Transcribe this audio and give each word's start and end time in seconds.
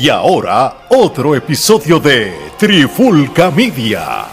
Y 0.00 0.10
ahora, 0.10 0.86
otro 0.90 1.34
episodio 1.34 1.98
de 1.98 2.32
Trifulca 2.56 3.50
Media. 3.50 4.26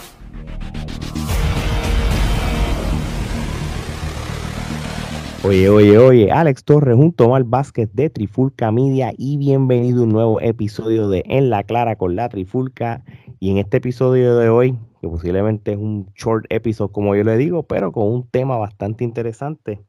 Oye, 5.42 5.68
oye, 5.68 5.98
oye, 5.98 6.30
Alex 6.30 6.62
Torres 6.62 6.94
junto 6.94 7.24
a 7.24 7.26
Omar 7.26 7.42
Vázquez 7.42 7.90
de 7.92 8.08
Trifulca 8.10 8.70
Media 8.70 9.12
y 9.18 9.38
bienvenido 9.38 10.02
a 10.02 10.04
un 10.04 10.10
nuevo 10.10 10.40
episodio 10.40 11.08
de 11.08 11.24
En 11.26 11.50
la 11.50 11.64
Clara 11.64 11.96
con 11.96 12.14
la 12.14 12.28
Trifulca. 12.28 13.02
Y 13.40 13.50
en 13.50 13.58
este 13.58 13.78
episodio 13.78 14.36
de 14.36 14.48
hoy, 14.48 14.78
que 15.00 15.08
posiblemente 15.08 15.72
es 15.72 15.78
un 15.78 16.08
short 16.14 16.44
episode 16.48 16.92
como 16.92 17.16
yo 17.16 17.24
le 17.24 17.36
digo, 17.36 17.64
pero 17.64 17.90
con 17.90 18.06
un 18.06 18.22
tema 18.28 18.56
bastante 18.56 19.02
interesante. 19.02 19.80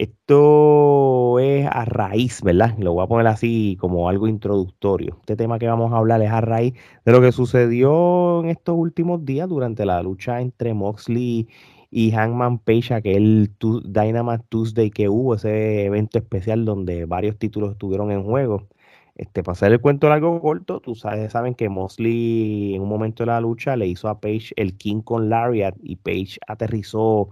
Esto 0.00 1.38
es 1.40 1.66
a 1.70 1.84
raíz, 1.84 2.40
¿verdad? 2.42 2.74
Lo 2.78 2.94
voy 2.94 3.04
a 3.04 3.06
poner 3.06 3.26
así 3.26 3.76
como 3.78 4.08
algo 4.08 4.28
introductorio. 4.28 5.18
Este 5.20 5.36
tema 5.36 5.58
que 5.58 5.68
vamos 5.68 5.92
a 5.92 5.98
hablar 5.98 6.22
es 6.22 6.30
a 6.30 6.40
raíz 6.40 6.72
de 7.04 7.12
lo 7.12 7.20
que 7.20 7.32
sucedió 7.32 8.40
en 8.42 8.48
estos 8.48 8.76
últimos 8.78 9.26
días 9.26 9.46
durante 9.46 9.84
la 9.84 10.02
lucha 10.02 10.40
entre 10.40 10.72
Moxley 10.72 11.48
y 11.90 12.12
Hangman 12.12 12.60
Page, 12.60 12.94
aquel 12.94 13.50
Dynamite 13.60 14.44
Tuesday 14.48 14.90
que 14.90 15.10
hubo, 15.10 15.34
ese 15.34 15.84
evento 15.84 16.16
especial 16.18 16.64
donde 16.64 17.04
varios 17.04 17.36
títulos 17.36 17.72
estuvieron 17.72 18.10
en 18.10 18.24
juego. 18.24 18.68
Este, 19.16 19.42
para 19.42 19.52
hacer 19.52 19.72
el 19.72 19.82
cuento 19.82 20.08
largo 20.08 20.40
corto, 20.40 20.80
tú 20.80 20.94
sabes, 20.94 21.32
saben 21.32 21.54
que 21.54 21.68
Moxley 21.68 22.74
en 22.74 22.80
un 22.80 22.88
momento 22.88 23.24
de 23.24 23.26
la 23.26 23.40
lucha 23.42 23.76
le 23.76 23.86
hizo 23.86 24.08
a 24.08 24.18
Page 24.18 24.54
el 24.56 24.78
King 24.78 25.02
con 25.02 25.28
Lariat 25.28 25.76
y 25.82 25.96
Page 25.96 26.38
aterrizó 26.46 27.28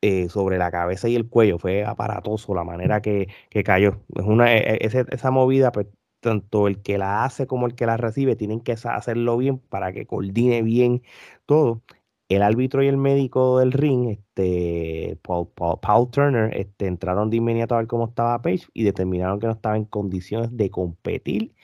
eh, 0.00 0.28
sobre 0.28 0.58
la 0.58 0.70
cabeza 0.70 1.08
y 1.08 1.16
el 1.16 1.28
cuello. 1.28 1.58
Fue 1.58 1.84
aparatoso 1.84 2.54
la 2.54 2.64
manera 2.64 3.00
que, 3.02 3.28
cayó. 3.64 4.00
Es 4.14 4.24
una, 4.24 4.54
e, 4.54 4.78
e, 4.80 5.06
esa 5.10 5.30
movida, 5.30 5.72
pues, 5.72 5.86
tanto 6.20 6.68
el 6.68 6.82
que 6.82 6.98
la 6.98 7.24
hace 7.24 7.46
como 7.46 7.66
el 7.66 7.74
que 7.74 7.86
la 7.86 7.96
recibe 7.96 8.36
tienen 8.36 8.60
que 8.60 8.72
hacerlo 8.72 9.36
bien 9.36 9.58
para 9.58 9.92
que 9.92 10.06
coordine 10.06 10.62
bien 10.62 11.02
todo. 11.46 11.82
El 12.28 12.42
árbitro 12.42 12.82
y 12.82 12.88
el 12.88 12.96
médico 12.96 13.58
del 13.58 13.72
ring, 13.72 14.08
este, 14.08 15.18
Paul, 15.22 16.10
Turner, 16.10 16.56
este, 16.56 16.86
entraron 16.86 17.28
de 17.30 17.36
inmediato 17.38 17.74
a 17.74 17.78
ver 17.78 17.86
cómo 17.88 18.06
estaba 18.06 18.40
Page 18.40 18.66
y 18.72 18.84
determinaron 18.84 19.38
que 19.40 19.46
no 19.46 19.52
estaba 19.52 19.76
en 19.76 19.84
condiciones 19.84 20.56
de 20.56 20.70
competir 20.70 21.54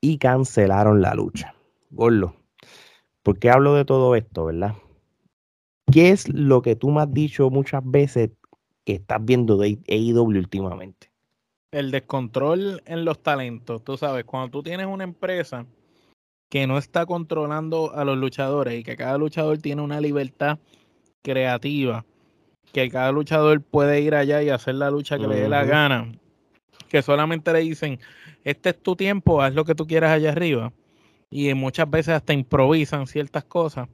y 0.00 0.18
cancelaron 0.18 1.00
la 1.00 1.14
lucha. 1.14 1.54
Gorlo. 1.90 2.34
¿Por 3.22 3.38
qué 3.38 3.50
hablo 3.50 3.74
de 3.74 3.84
todo 3.84 4.16
esto, 4.16 4.46
verdad? 4.46 4.74
¿Qué 5.92 6.10
es 6.10 6.28
lo 6.28 6.62
que 6.62 6.74
tú 6.74 6.90
me 6.90 7.02
has 7.02 7.12
dicho 7.12 7.50
muchas 7.50 7.82
veces 7.84 8.30
que 8.84 8.94
estás 8.94 9.22
viendo 9.22 9.58
de 9.58 9.78
AEW 9.88 10.22
últimamente? 10.22 11.10
El 11.70 11.90
descontrol 11.90 12.82
en 12.86 13.04
los 13.04 13.22
talentos. 13.22 13.84
Tú 13.84 13.96
sabes, 13.98 14.24
cuando 14.24 14.50
tú 14.50 14.62
tienes 14.62 14.86
una 14.86 15.04
empresa 15.04 15.66
que 16.48 16.66
no 16.66 16.78
está 16.78 17.04
controlando 17.04 17.94
a 17.94 18.04
los 18.04 18.16
luchadores 18.16 18.80
y 18.80 18.82
que 18.82 18.96
cada 18.96 19.18
luchador 19.18 19.58
tiene 19.58 19.82
una 19.82 20.00
libertad 20.00 20.58
creativa, 21.22 22.04
que 22.72 22.88
cada 22.90 23.12
luchador 23.12 23.60
puede 23.60 24.00
ir 24.00 24.14
allá 24.14 24.42
y 24.42 24.48
hacer 24.48 24.76
la 24.76 24.90
lucha 24.90 25.18
que 25.18 25.26
le 25.26 25.36
dé 25.36 25.48
la 25.48 25.64
gana, 25.64 26.12
que 26.88 27.02
solamente 27.02 27.52
le 27.52 27.60
dicen, 27.60 28.00
este 28.44 28.70
es 28.70 28.82
tu 28.82 28.96
tiempo, 28.96 29.42
haz 29.42 29.54
lo 29.54 29.64
que 29.64 29.74
tú 29.74 29.86
quieras 29.86 30.12
allá 30.12 30.32
arriba, 30.32 30.72
y 31.30 31.52
muchas 31.54 31.88
veces 31.88 32.14
hasta 32.14 32.32
improvisan 32.32 33.06
ciertas 33.06 33.44
cosas 33.44 33.88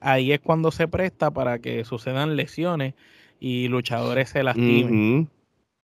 ahí 0.00 0.32
es 0.32 0.40
cuando 0.40 0.70
se 0.70 0.88
presta 0.88 1.30
para 1.30 1.58
que 1.58 1.84
sucedan 1.84 2.36
lesiones 2.36 2.94
y 3.40 3.68
luchadores 3.68 4.30
se 4.30 4.42
lastimen. 4.42 5.28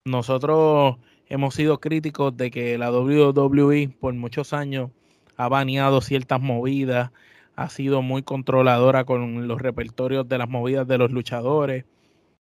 Nosotros 0.04 0.96
hemos 1.28 1.54
sido 1.54 1.80
críticos 1.80 2.36
de 2.36 2.50
que 2.50 2.78
la 2.78 2.90
WWE 2.90 3.90
por 4.00 4.14
muchos 4.14 4.52
años 4.52 4.90
ha 5.36 5.48
baneado 5.48 6.00
ciertas 6.00 6.40
movidas, 6.40 7.10
ha 7.56 7.68
sido 7.68 8.02
muy 8.02 8.22
controladora 8.22 9.04
con 9.04 9.48
los 9.48 9.60
repertorios 9.60 10.28
de 10.28 10.38
las 10.38 10.48
movidas 10.48 10.86
de 10.86 10.98
los 10.98 11.10
luchadores, 11.10 11.84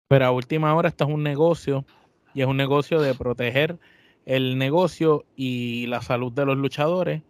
pero 0.07 0.25
a 0.25 0.31
última 0.31 0.73
hora 0.75 0.89
esto 0.89 1.05
es 1.05 1.09
un 1.09 1.23
negocio 1.23 1.85
y 2.33 2.41
es 2.41 2.47
un 2.47 2.57
negocio 2.57 3.01
de 3.01 3.13
proteger 3.13 3.77
el 4.25 4.57
negocio 4.57 5.25
y 5.35 5.87
la 5.87 6.01
salud 6.01 6.31
de 6.31 6.45
los 6.45 6.57
luchadores 6.57 7.21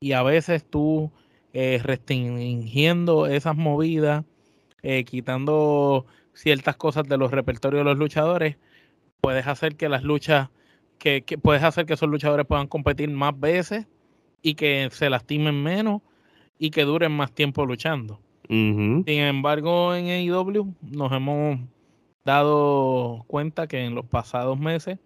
y 0.00 0.12
a 0.12 0.22
veces 0.22 0.64
tú 0.64 1.10
eh, 1.52 1.80
restringiendo 1.82 3.26
esas 3.26 3.56
movidas, 3.56 4.24
eh, 4.82 5.04
quitando 5.04 6.06
ciertas 6.32 6.76
cosas 6.76 7.06
de 7.08 7.18
los 7.18 7.30
repertorios 7.30 7.80
de 7.80 7.84
los 7.84 7.98
luchadores, 7.98 8.56
puedes 9.20 9.46
hacer 9.46 9.76
que 9.76 9.88
las 9.88 10.02
luchas, 10.02 10.48
que, 10.98 11.22
puedes 11.42 11.62
hacer 11.62 11.86
que 11.86 11.94
esos 11.94 12.08
luchadores 12.08 12.46
puedan 12.46 12.68
competir 12.68 13.10
más 13.10 13.38
veces 13.38 13.86
y 14.40 14.54
que 14.54 14.88
se 14.90 15.10
lastimen 15.10 15.62
menos 15.62 16.02
y 16.58 16.70
que 16.70 16.84
duren 16.84 17.12
más 17.12 17.32
tiempo 17.32 17.66
luchando. 17.66 18.20
Sin 18.48 19.04
embargo, 19.06 19.94
en 19.94 20.06
AEW 20.08 20.74
nos 20.82 21.12
hemos 21.12 21.58
dado 22.24 23.24
cuenta 23.26 23.66
que 23.66 23.84
en 23.84 23.94
los 23.94 24.04
pasados 24.04 24.58
meses 24.58 24.98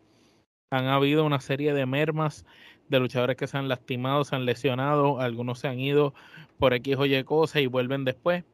han 0.70 0.86
habido 0.86 1.24
una 1.24 1.40
serie 1.40 1.72
de 1.72 1.86
mermas 1.86 2.44
de 2.88 3.00
luchadores 3.00 3.36
que 3.36 3.46
se 3.46 3.56
han 3.56 3.68
lastimado, 3.68 4.24
se 4.24 4.36
han 4.36 4.44
lesionado, 4.44 5.20
algunos 5.20 5.58
se 5.58 5.68
han 5.68 5.80
ido 5.80 6.14
por 6.58 6.74
X 6.74 6.96
o 6.98 7.06
Y 7.06 7.24
cosas 7.24 7.62
y 7.62 7.66
vuelven 7.66 8.04
después. 8.04 8.44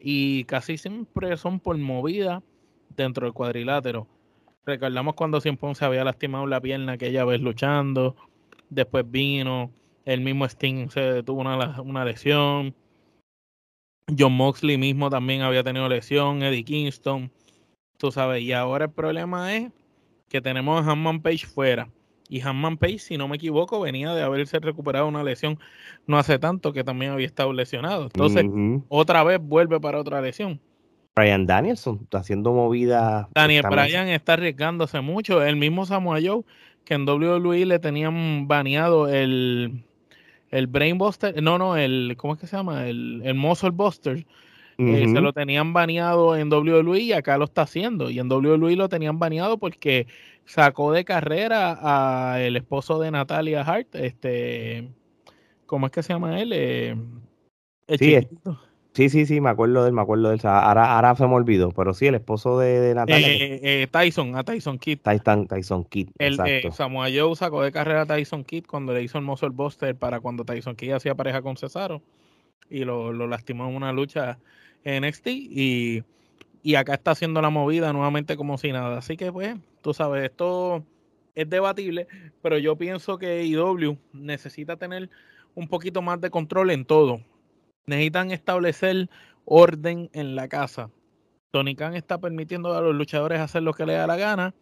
Y 0.00 0.44
casi 0.44 0.78
siempre 0.78 1.36
son 1.36 1.60
por 1.60 1.76
movida 1.78 2.42
dentro 2.96 3.26
del 3.26 3.34
cuadrilátero. 3.34 4.06
Recordamos 4.64 5.14
cuando 5.14 5.40
Simpón 5.40 5.74
se 5.74 5.84
había 5.84 6.04
lastimado 6.04 6.46
la 6.46 6.60
pierna 6.60 6.92
aquella 6.92 7.24
vez 7.24 7.40
luchando, 7.40 8.16
después 8.68 9.08
vino, 9.08 9.70
el 10.04 10.20
mismo 10.20 10.44
Sting 10.44 10.90
se 10.90 11.22
tuvo 11.22 11.40
una, 11.40 11.80
una 11.80 12.04
lesión, 12.04 12.74
John 14.16 14.32
Moxley 14.32 14.78
mismo 14.78 15.10
también 15.10 15.42
había 15.42 15.64
tenido 15.64 15.88
lesión, 15.88 16.42
Eddie 16.42 16.64
Kingston, 16.64 17.30
tú 17.96 18.12
sabes, 18.12 18.42
y 18.42 18.52
ahora 18.52 18.86
el 18.86 18.92
problema 18.92 19.54
es 19.54 19.72
que 20.28 20.40
tenemos 20.40 20.80
a 20.80 20.90
Hanman 20.90 21.20
Page 21.20 21.46
fuera. 21.46 21.88
Y 22.28 22.40
Hanman 22.40 22.76
Page, 22.76 22.98
si 22.98 23.16
no 23.16 23.28
me 23.28 23.36
equivoco, 23.36 23.80
venía 23.80 24.14
de 24.14 24.22
haberse 24.22 24.58
recuperado 24.58 25.06
una 25.06 25.22
lesión 25.22 25.58
no 26.06 26.18
hace 26.18 26.38
tanto 26.38 26.72
que 26.72 26.84
también 26.84 27.12
había 27.12 27.26
estado 27.26 27.52
lesionado. 27.52 28.04
Entonces, 28.04 28.44
otra 28.88 29.24
vez 29.24 29.40
vuelve 29.40 29.80
para 29.80 30.00
otra 30.00 30.20
lesión. 30.20 30.60
Brian 31.14 31.46
Danielson 31.46 32.00
está 32.02 32.18
haciendo 32.18 32.52
movida. 32.52 33.28
Daniel 33.34 33.64
Bryan 33.70 34.08
está 34.08 34.34
arriesgándose 34.34 35.00
mucho. 35.00 35.42
El 35.42 35.56
mismo 35.56 35.86
Samoa 35.86 36.18
Joe, 36.22 36.42
que 36.84 36.94
en 36.94 37.08
WWE 37.08 37.64
le 37.64 37.78
tenían 37.78 38.46
baneado 38.46 39.08
el, 39.08 39.82
el 40.50 40.66
Brain 40.66 40.98
Buster, 40.98 41.42
no, 41.42 41.56
no, 41.58 41.76
el, 41.76 42.16
¿cómo 42.18 42.34
es 42.34 42.40
que 42.40 42.46
se 42.46 42.56
llama? 42.56 42.86
El, 42.86 43.22
el 43.24 43.34
Muscle 43.34 43.70
Buster. 43.70 44.26
Eh, 44.78 45.08
se 45.08 45.20
lo 45.20 45.32
tenían 45.32 45.72
baneado 45.72 46.36
en 46.36 46.52
WWE 46.52 47.00
y 47.00 47.12
acá 47.12 47.38
lo 47.38 47.44
está 47.44 47.62
haciendo. 47.62 48.10
Y 48.10 48.18
en 48.18 48.30
WWE 48.30 48.76
lo 48.76 48.88
tenían 48.88 49.18
baneado 49.18 49.58
porque 49.58 50.06
sacó 50.46 50.92
de 50.92 51.04
carrera 51.04 51.78
a 51.80 52.40
el 52.40 52.56
esposo 52.56 52.98
de 53.00 53.10
Natalia 53.10 53.62
Hart, 53.62 53.94
este, 53.94 54.88
¿cómo 55.66 55.86
es 55.86 55.92
que 55.92 56.02
se 56.02 56.12
llama 56.12 56.40
él? 56.40 56.52
Eh, 56.52 56.96
sí, 58.92 59.08
sí, 59.08 59.26
sí, 59.26 59.40
me 59.40 59.50
acuerdo 59.50 59.82
de 59.82 59.88
él, 59.88 59.94
me 59.94 60.02
acuerdo 60.02 60.28
de 60.28 60.36
él. 60.36 60.40
Ahora, 60.44 60.94
ahora 60.94 61.14
se 61.16 61.26
me 61.26 61.34
olvidó, 61.34 61.70
pero 61.72 61.92
sí, 61.92 62.06
el 62.06 62.14
esposo 62.14 62.58
de, 62.58 62.94
Natalia. 62.94 63.28
Eh, 63.28 63.60
eh, 63.62 63.86
Tyson, 63.90 64.36
a 64.36 64.44
Tyson 64.44 64.78
Kidd. 64.78 65.00
Tyson, 65.00 65.46
Tyson 65.48 65.84
Kidd, 65.84 66.10
el, 66.18 66.38
Samoa 66.72 67.08
Joe 67.12 67.34
sacó 67.34 67.62
de 67.62 67.72
carrera 67.72 68.02
a 68.02 68.06
Tyson 68.06 68.44
Kidd 68.44 68.66
cuando 68.66 68.94
le 68.94 69.02
hizo 69.02 69.18
el 69.18 69.24
Muscle 69.24 69.50
Buster 69.50 69.96
para 69.96 70.20
cuando 70.20 70.44
Tyson 70.44 70.76
Kidd 70.76 70.92
hacía 70.92 71.14
pareja 71.14 71.42
con 71.42 71.56
Cesaro 71.56 72.02
y 72.70 72.84
lo, 72.84 73.12
lo 73.12 73.26
lastimó 73.26 73.68
en 73.68 73.76
una 73.76 73.92
lucha 73.92 74.38
en 74.86 75.04
NXT 75.04 75.26
y 75.26 76.04
y 76.66 76.74
acá 76.74 76.94
está 76.94 77.12
haciendo 77.12 77.40
la 77.40 77.48
movida 77.48 77.92
nuevamente 77.92 78.36
como 78.36 78.58
si 78.58 78.72
nada. 78.72 78.98
Así 78.98 79.16
que 79.16 79.30
pues, 79.30 79.54
tú 79.82 79.94
sabes, 79.94 80.24
esto 80.24 80.84
es 81.36 81.48
debatible, 81.48 82.08
pero 82.42 82.58
yo 82.58 82.74
pienso 82.74 83.18
que 83.18 83.44
IW 83.44 83.96
necesita 84.12 84.76
tener 84.76 85.08
un 85.54 85.68
poquito 85.68 86.02
más 86.02 86.20
de 86.20 86.28
control 86.28 86.72
en 86.72 86.84
todo. 86.84 87.20
Necesitan 87.86 88.32
establecer 88.32 89.08
orden 89.44 90.10
en 90.12 90.34
la 90.34 90.48
casa. 90.48 90.90
Tony 91.52 91.76
Khan 91.76 91.94
está 91.94 92.18
permitiendo 92.18 92.74
a 92.74 92.80
los 92.80 92.96
luchadores 92.96 93.38
hacer 93.38 93.62
lo 93.62 93.72
que 93.72 93.86
le 93.86 93.92
da 93.92 94.08
la 94.08 94.16
gana. 94.16 94.52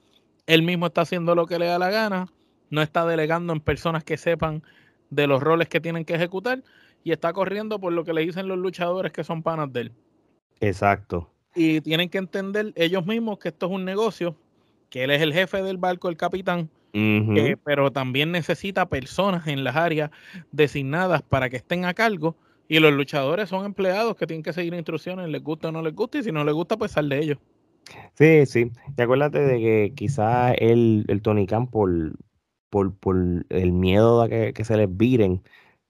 Él 0.47 0.61
mismo 0.61 0.89
está 0.89 1.01
haciendo 1.01 1.35
lo 1.35 1.47
que 1.47 1.59
le 1.59 1.65
da 1.65 1.79
la 1.79 1.89
gana. 1.89 2.27
No 2.69 2.83
está 2.83 3.07
delegando 3.07 3.55
en 3.55 3.61
personas 3.61 4.05
que 4.05 4.19
sepan 4.19 4.63
de 5.09 5.27
los 5.27 5.43
roles 5.43 5.71
que 5.71 5.81
tienen 5.81 6.05
que 6.05 6.17
ejecutar. 6.17 6.63
Y 7.03 7.13
está 7.13 7.33
corriendo 7.33 7.79
por 7.79 7.95
lo 7.95 8.05
que 8.05 8.13
le 8.13 8.21
dicen 8.21 8.47
los 8.47 8.59
luchadores 8.59 9.11
que 9.11 9.25
son 9.25 9.43
panas 9.43 9.73
de 9.73 9.81
él. 9.81 9.93
Exacto 10.61 11.31
y 11.55 11.81
tienen 11.81 12.09
que 12.09 12.19
entender 12.19 12.73
ellos 12.77 13.07
mismos 13.07 13.39
que 13.39 13.49
esto 13.49 13.67
es 13.67 13.73
un 13.73 13.85
negocio, 13.85 14.37
que 14.91 15.05
él 15.05 15.11
es 15.11 15.23
el 15.23 15.33
jefe 15.33 15.63
del 15.63 15.79
barco, 15.79 16.09
el 16.09 16.17
capitán, 16.17 16.69
eh, 16.93 17.57
pero 17.65 17.91
también 17.91 18.31
necesita 18.31 18.89
personas 18.89 19.49
en 19.49 19.65
las 19.65 19.75
áreas 19.77 20.11
designadas 20.53 21.23
para 21.23 21.51
que 21.51 21.57
estén 21.57 21.85
a 21.85 21.95
cargo 21.95 22.37
y 22.69 22.79
los 22.79 22.93
luchadores 22.93 23.49
son 23.49 23.65
empleados 23.65 24.17
que 24.17 24.27
tienen 24.27 24.43
que 24.43 24.53
seguir 24.53 24.75
instrucciones, 24.75 25.29
les 25.29 25.43
gusta 25.43 25.69
o 25.69 25.73
no 25.73 25.83
les 25.83 25.95
gusta, 25.95 26.19
y 26.19 26.23
si 26.23 26.33
no 26.33 26.45
les 26.45 26.55
gusta, 26.55 26.77
pues 26.77 26.93
sal 26.93 27.09
de 27.09 27.19
ellos. 27.19 27.39
Sí, 28.15 28.47
sí. 28.47 28.71
Y 28.97 29.03
acuérdate 29.03 29.41
de 29.41 29.59
que 29.59 29.93
quizás 29.95 30.55
el, 30.59 31.05
el 31.09 31.21
Tony 31.21 31.47
Khan 31.47 31.67
por, 31.67 32.17
por, 32.71 32.95
por 32.95 33.17
el 33.49 33.73
miedo 33.73 34.23
a 34.23 34.29
que, 34.29 34.55
que 34.55 34.65
se 34.65 34.77
les 34.77 34.97
viren, 34.97 35.43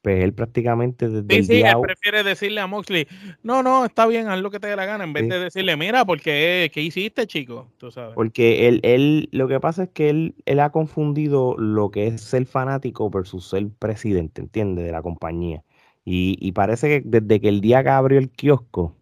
pues 0.04 0.22
él 0.22 0.34
prácticamente 0.34 1.08
desde 1.08 1.34
Sí, 1.34 1.36
el 1.36 1.46
sí, 1.46 1.52
día 1.52 1.70
él 1.70 1.76
prefiere 1.80 2.22
decirle 2.22 2.60
a 2.60 2.66
Moxley, 2.66 3.08
no, 3.42 3.62
no, 3.62 3.86
está 3.86 4.06
bien, 4.06 4.28
haz 4.28 4.38
lo 4.40 4.50
que 4.50 4.60
te 4.60 4.66
dé 4.66 4.76
la 4.76 4.84
gana, 4.84 5.04
en 5.04 5.14
vez 5.14 5.24
Sí. 5.24 5.28
de 5.30 5.38
decirle, 5.38 5.76
mira, 5.76 6.04
porque 6.04 6.70
¿qué 6.72 6.82
hiciste, 6.82 7.26
chico? 7.26 7.72
Tú 7.78 7.90
sabes. 7.90 8.14
Porque 8.14 8.68
él, 8.68 8.80
él, 8.84 9.28
lo 9.32 9.48
que 9.48 9.58
pasa 9.60 9.84
es 9.84 9.90
que 9.90 10.08
él, 10.10 10.36
él 10.46 10.60
ha 10.60 10.70
confundido 10.70 11.56
lo 11.58 11.90
que 11.90 12.06
es 12.08 12.20
ser 12.22 12.46
fanático 12.46 13.10
versus 13.10 13.48
ser 13.48 13.68
presidente, 13.78 14.40
¿entiendes? 14.42 14.84
De 14.84 14.92
la 14.92 15.02
compañía. 15.02 15.64
Y, 16.04 16.36
y 16.40 16.52
parece 16.52 16.88
que 16.88 17.02
desde 17.08 17.40
que 17.40 17.48
el 17.48 17.60
día 17.60 17.82
que 17.82 17.88
abrió 17.88 18.18
el 18.18 18.30
kiosco, 18.30 18.96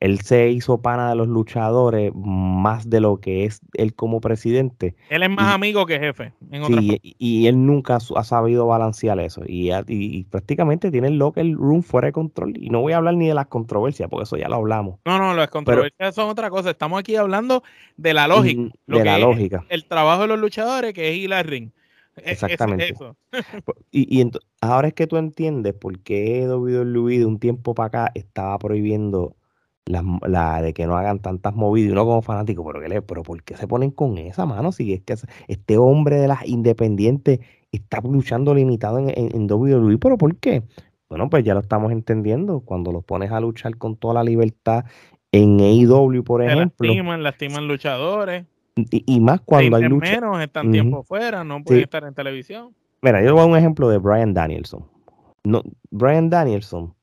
él 0.00 0.20
se 0.20 0.50
hizo 0.50 0.80
pana 0.80 1.10
de 1.10 1.16
los 1.16 1.28
luchadores 1.28 2.12
más 2.14 2.88
de 2.88 3.00
lo 3.00 3.18
que 3.20 3.44
es 3.44 3.60
él 3.74 3.94
como 3.94 4.20
presidente. 4.20 4.94
Él 5.10 5.22
es 5.22 5.30
más 5.30 5.50
y- 5.50 5.54
amigo 5.54 5.86
que 5.86 5.98
jefe, 5.98 6.32
en 6.50 6.64
Sí, 6.64 6.98
y, 7.02 7.16
y 7.18 7.46
él 7.46 7.64
nunca 7.66 7.96
ha 7.96 8.24
sabido 8.24 8.66
balancear 8.66 9.18
eso. 9.20 9.42
Y, 9.46 10.24
prácticamente 10.30 10.90
tiene 10.90 11.08
el 11.08 11.18
locker 11.18 11.50
room 11.52 11.82
fuera 11.82 12.06
de 12.06 12.12
control. 12.12 12.54
Y 12.56 12.70
no 12.70 12.80
voy 12.80 12.92
a 12.94 12.96
hablar 12.96 13.14
ni 13.14 13.28
de 13.28 13.34
las 13.34 13.46
controversias, 13.46 14.08
porque 14.08 14.24
eso 14.24 14.36
ya 14.36 14.48
lo 14.48 14.56
hablamos. 14.56 14.98
No, 15.04 15.18
no, 15.18 15.34
las 15.34 15.48
controversias 15.50 16.14
son 16.14 16.28
otra 16.30 16.50
cosa. 16.50 16.70
Estamos 16.70 16.98
aquí 16.98 17.16
hablando 17.16 17.62
de 17.96 18.14
la 18.14 18.26
lógica. 18.28 18.60
Mm, 18.62 18.70
lo 18.86 18.96
De 18.98 19.02
que 19.04 19.08
la 19.10 19.16
es 19.16 19.22
lógica. 19.22 19.64
El 19.68 19.84
trabajo 19.84 20.22
de 20.22 20.28
los 20.28 20.38
luchadores, 20.38 20.92
que 20.94 21.10
es 21.10 21.16
ir 21.16 21.32
al 21.34 21.44
ring. 21.44 21.70
E- 22.16 22.20
es- 22.24 22.42
Exactamente. 22.42 22.92
eso. 22.92 23.16
Y, 23.90 24.20
y 24.22 24.30
ahora 24.62 24.88
es 24.88 24.94
que 24.94 25.06
tú 25.06 25.16
entiendes 25.18 25.74
por 25.74 25.98
qué 26.00 26.46
WWE 26.48 27.18
de 27.18 27.26
un 27.26 27.38
tiempo 27.38 27.74
para 27.74 27.86
acá 27.88 28.12
estaba 28.14 28.58
prohibiendo 28.58 29.36
la, 29.86 30.62
de 30.62 30.72
que 30.74 30.86
no 30.86 30.96
hagan 30.96 31.18
tantas 31.18 31.54
movidas. 31.54 31.88
Y 31.88 31.92
uno 31.92 32.04
como 32.04 32.22
fanático, 32.22 32.64
pero, 32.64 32.80
¿qué 32.80 32.88
le- 32.88 33.02
pero 33.02 33.22
¿por 33.22 33.42
qué 33.42 33.56
se 33.56 33.66
ponen 33.66 33.90
con 33.90 34.16
esa 34.18 34.46
mano? 34.46 34.72
Si 34.72 34.92
es 34.92 35.02
que 35.02 35.14
es- 35.14 35.26
este 35.48 35.76
hombre 35.78 36.16
de 36.16 36.28
las 36.28 36.46
independientes 36.46 37.40
está 37.72 38.00
luchando 38.02 38.54
limitado 38.54 38.98
en, 38.98 39.08
en, 39.10 39.34
en 39.34 39.46
WWE, 39.50 39.98
¿pero 39.98 40.16
por 40.18 40.36
qué? 40.36 40.62
Bueno, 41.08 41.28
pues 41.28 41.44
ya 41.44 41.54
lo 41.54 41.60
estamos 41.60 41.92
entendiendo. 41.92 42.60
Cuando 42.60 42.92
los 42.92 43.04
pones 43.04 43.30
a 43.32 43.40
luchar 43.40 43.76
con 43.76 43.96
toda 43.96 44.14
la 44.14 44.24
libertad 44.24 44.84
en 45.32 45.60
AEW, 45.60 46.22
por 46.24 46.42
Se 46.42 46.46
ejemplo, 46.52 46.86
lastiman, 46.86 47.22
lastiman 47.22 47.68
luchadores. 47.68 48.46
y, 48.76 49.02
y 49.06 49.20
más 49.20 49.40
cuando 49.40 49.76
hay 49.76 49.84
lucha. 49.84 50.10
menos, 50.12 50.40
están 50.40 50.70
tiempo 50.72 51.02
fuera, 51.02 51.44
no 51.44 51.62
pueden 51.62 51.80
Sí. 51.80 51.84
estar 51.84 52.04
en 52.04 52.14
televisión. 52.14 52.74
Mira, 53.02 53.22
yo 53.22 53.32
voy 53.32 53.40
a 53.40 53.42
dar 53.42 53.50
un 53.50 53.58
ejemplo 53.58 53.88
de 53.88 53.98
Brian 53.98 54.32
Danielson. 54.32 54.84
No, 55.44 55.62
Brian 55.90 56.30
Danielson 56.30 56.94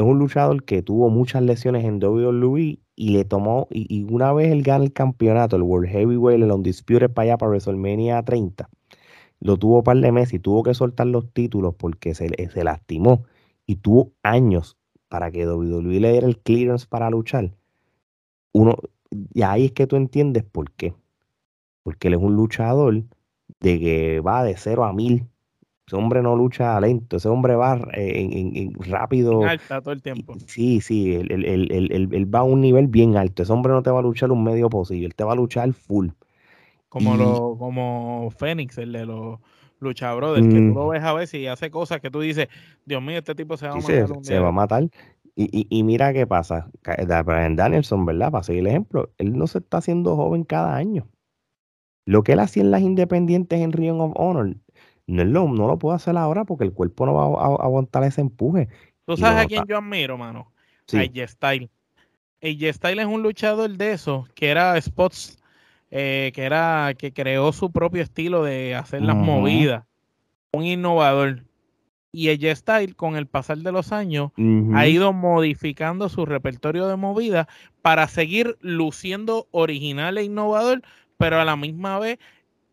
es 0.00 0.06
un 0.06 0.18
luchador 0.18 0.64
que 0.64 0.82
tuvo 0.82 1.10
muchas 1.10 1.42
lesiones 1.42 1.84
en 1.84 1.98
WWE 2.02 2.78
y 2.96 3.10
le 3.10 3.24
tomó, 3.24 3.68
y, 3.70 4.04
una 4.10 4.32
vez 4.32 4.52
él 4.52 4.62
gana 4.62 4.84
el 4.84 4.92
campeonato, 4.92 5.56
el 5.56 5.62
World 5.62 5.88
Heavyweight, 5.90 6.42
el 6.42 6.52
Undisputed 6.52 7.10
para 7.10 7.24
allá, 7.24 7.38
para 7.38 7.50
WrestleMania 7.50 8.22
30, 8.22 8.68
lo 9.40 9.56
tuvo 9.56 9.78
un 9.78 9.84
par 9.84 9.96
de 9.98 10.12
meses 10.12 10.34
y 10.34 10.38
tuvo 10.38 10.62
que 10.62 10.74
soltar 10.74 11.06
los 11.06 11.32
títulos 11.32 11.74
porque 11.76 12.14
se, 12.14 12.28
le- 12.30 12.50
se 12.50 12.64
lastimó 12.64 13.24
y 13.66 13.76
tuvo 13.76 14.12
años 14.22 14.76
para 15.08 15.30
que 15.30 15.46
WWE 15.46 16.00
le 16.00 16.12
diera 16.12 16.26
el 16.26 16.38
clearance 16.38 16.86
para 16.88 17.10
luchar. 17.10 17.52
Uno, 18.52 18.76
y 19.10 19.42
ahí 19.42 19.66
es 19.66 19.72
que 19.72 19.86
tú 19.86 19.96
entiendes 19.96 20.44
por 20.44 20.70
qué. 20.72 20.94
Porque 21.82 22.08
él 22.08 22.14
es 22.14 22.20
un 22.20 22.34
luchador 22.36 23.04
de 23.60 23.80
que 23.80 24.20
va 24.20 24.44
de 24.44 24.56
0 24.56 24.84
a 24.84 24.92
1000. 24.92 25.26
Ese 25.90 25.96
hombre 25.96 26.22
no 26.22 26.36
lucha 26.36 26.80
lento, 26.80 27.16
ese 27.16 27.28
hombre 27.28 27.56
va 27.56 27.76
eh, 27.94 28.12
en- 28.22 28.32
en- 28.32 28.56
en 28.56 28.74
rápido. 28.74 29.42
En 29.42 29.48
alta 29.48 29.80
todo 29.80 29.92
el 29.92 30.00
tiempo. 30.02 30.34
Sí, 30.46 30.80
sí, 30.80 31.16
él, 31.16 31.32
él- 31.32 31.44
él- 31.72 32.08
él- 32.12 32.32
va 32.32 32.38
a 32.38 32.42
un 32.44 32.60
nivel 32.60 32.86
bien 32.86 33.16
alto. 33.16 33.42
Ese 33.42 33.52
hombre 33.52 33.72
no 33.72 33.82
te 33.82 33.90
va 33.90 33.98
a 33.98 34.02
luchar 34.02 34.30
un 34.30 34.44
medio 34.44 34.70
posible, 34.70 35.06
él 35.06 35.16
te 35.16 35.24
va 35.24 35.32
a 35.32 35.34
luchar 35.34 35.72
full. 35.72 36.10
Como, 36.88 37.16
Y- 37.16 37.18
lo, 37.18 37.56
como 37.58 38.30
Fénix, 38.30 38.78
el 38.78 38.92
de 38.92 39.04
los 39.04 39.40
Lucha 39.80 40.14
Brothers, 40.14 40.46
que 40.46 40.54
tú 40.54 40.60
Mm. 40.60 40.74
lo 40.74 40.88
ves 40.90 41.02
a 41.02 41.12
veces 41.12 41.40
y 41.40 41.48
hace 41.48 41.72
cosas 41.72 42.00
que 42.00 42.08
tú 42.08 42.20
dices, 42.20 42.46
Dios 42.86 43.02
mío, 43.02 43.18
este 43.18 43.34
tipo 43.34 43.56
se 43.56 43.66
va 43.66 43.74
a 43.74 43.80
Sí, 43.80 43.92
matar 43.92 44.12
un 44.16 44.22
se 44.24 44.34
día. 44.34 44.42
va 44.42 44.48
a 44.50 44.52
matar. 44.52 44.84
Y, 45.34 45.44
y- 45.58 45.66
y 45.70 45.82
mira 45.82 46.12
qué 46.12 46.24
pasa. 46.24 46.70
Brian 47.24 47.56
Danielson, 47.56 48.06
¿verdad? 48.06 48.30
Para 48.30 48.44
seguir 48.44 48.60
el 48.60 48.66
ejemplo, 48.68 49.10
él 49.18 49.36
no 49.36 49.48
se 49.48 49.58
está 49.58 49.78
haciendo 49.78 50.14
joven 50.14 50.44
cada 50.44 50.76
año. 50.76 51.08
Lo 52.06 52.22
que 52.22 52.32
él 52.34 52.38
hacía 52.38 52.62
en 52.62 52.70
las 52.70 52.82
independientes 52.82 53.60
en 53.60 53.72
Ring 53.72 54.00
of 54.00 54.12
Honor, 54.14 54.54
no, 55.10 55.22
es 55.22 55.28
lo, 55.28 55.48
no 55.48 55.66
lo 55.66 55.78
puede 55.78 55.96
hacer 55.96 56.16
ahora 56.16 56.44
porque 56.44 56.64
el 56.64 56.72
cuerpo 56.72 57.06
no 57.06 57.14
va 57.14 57.24
a, 57.24 57.46
a- 57.46 57.62
a 57.62 57.64
aguantar 57.64 58.04
ese 58.04 58.20
empuje. 58.20 58.68
¿Tú 59.06 59.16
sabes 59.16 59.38
a 59.44 59.46
quién 59.46 59.64
yo 59.66 59.78
admiro, 59.78 60.16
mano? 60.16 60.52
Sí. 60.86 60.96
A 60.98 61.00
AJ 61.00 61.28
Styles. 61.28 61.70
AJ 62.42 62.72
Styles 62.74 63.00
es 63.06 63.12
un 63.12 63.22
luchador 63.22 63.70
de 63.70 63.92
esos, 63.92 64.28
que 64.30 64.48
era 64.48 64.80
spots, 64.80 65.38
eh, 65.90 66.30
que 66.34 66.42
era, 66.44 66.94
que 66.96 67.12
creó 67.12 67.52
su 67.52 67.70
propio 67.70 68.02
estilo 68.02 68.42
de 68.44 68.74
hacer 68.74 69.02
las 69.02 69.16
movidas. 69.16 69.84
Un 70.52 70.64
innovador. 70.64 71.44
Y 72.12 72.28
AJ 72.30 72.56
Styles, 72.56 72.94
con 72.96 73.14
el 73.16 73.26
pasar 73.26 73.58
de 73.58 73.70
los 73.72 73.92
años, 73.92 74.32
ha 74.74 74.86
ido 74.88 75.12
modificando 75.12 76.08
su 76.08 76.26
repertorio 76.26 76.88
de 76.88 76.96
movidas 76.96 77.46
para 77.82 78.08
seguir 78.08 78.56
luciendo 78.60 79.46
original 79.52 80.18
e 80.18 80.24
innovador, 80.24 80.82
pero 81.18 81.40
a 81.40 81.44
la 81.44 81.54
misma 81.56 81.98
vez 82.00 82.18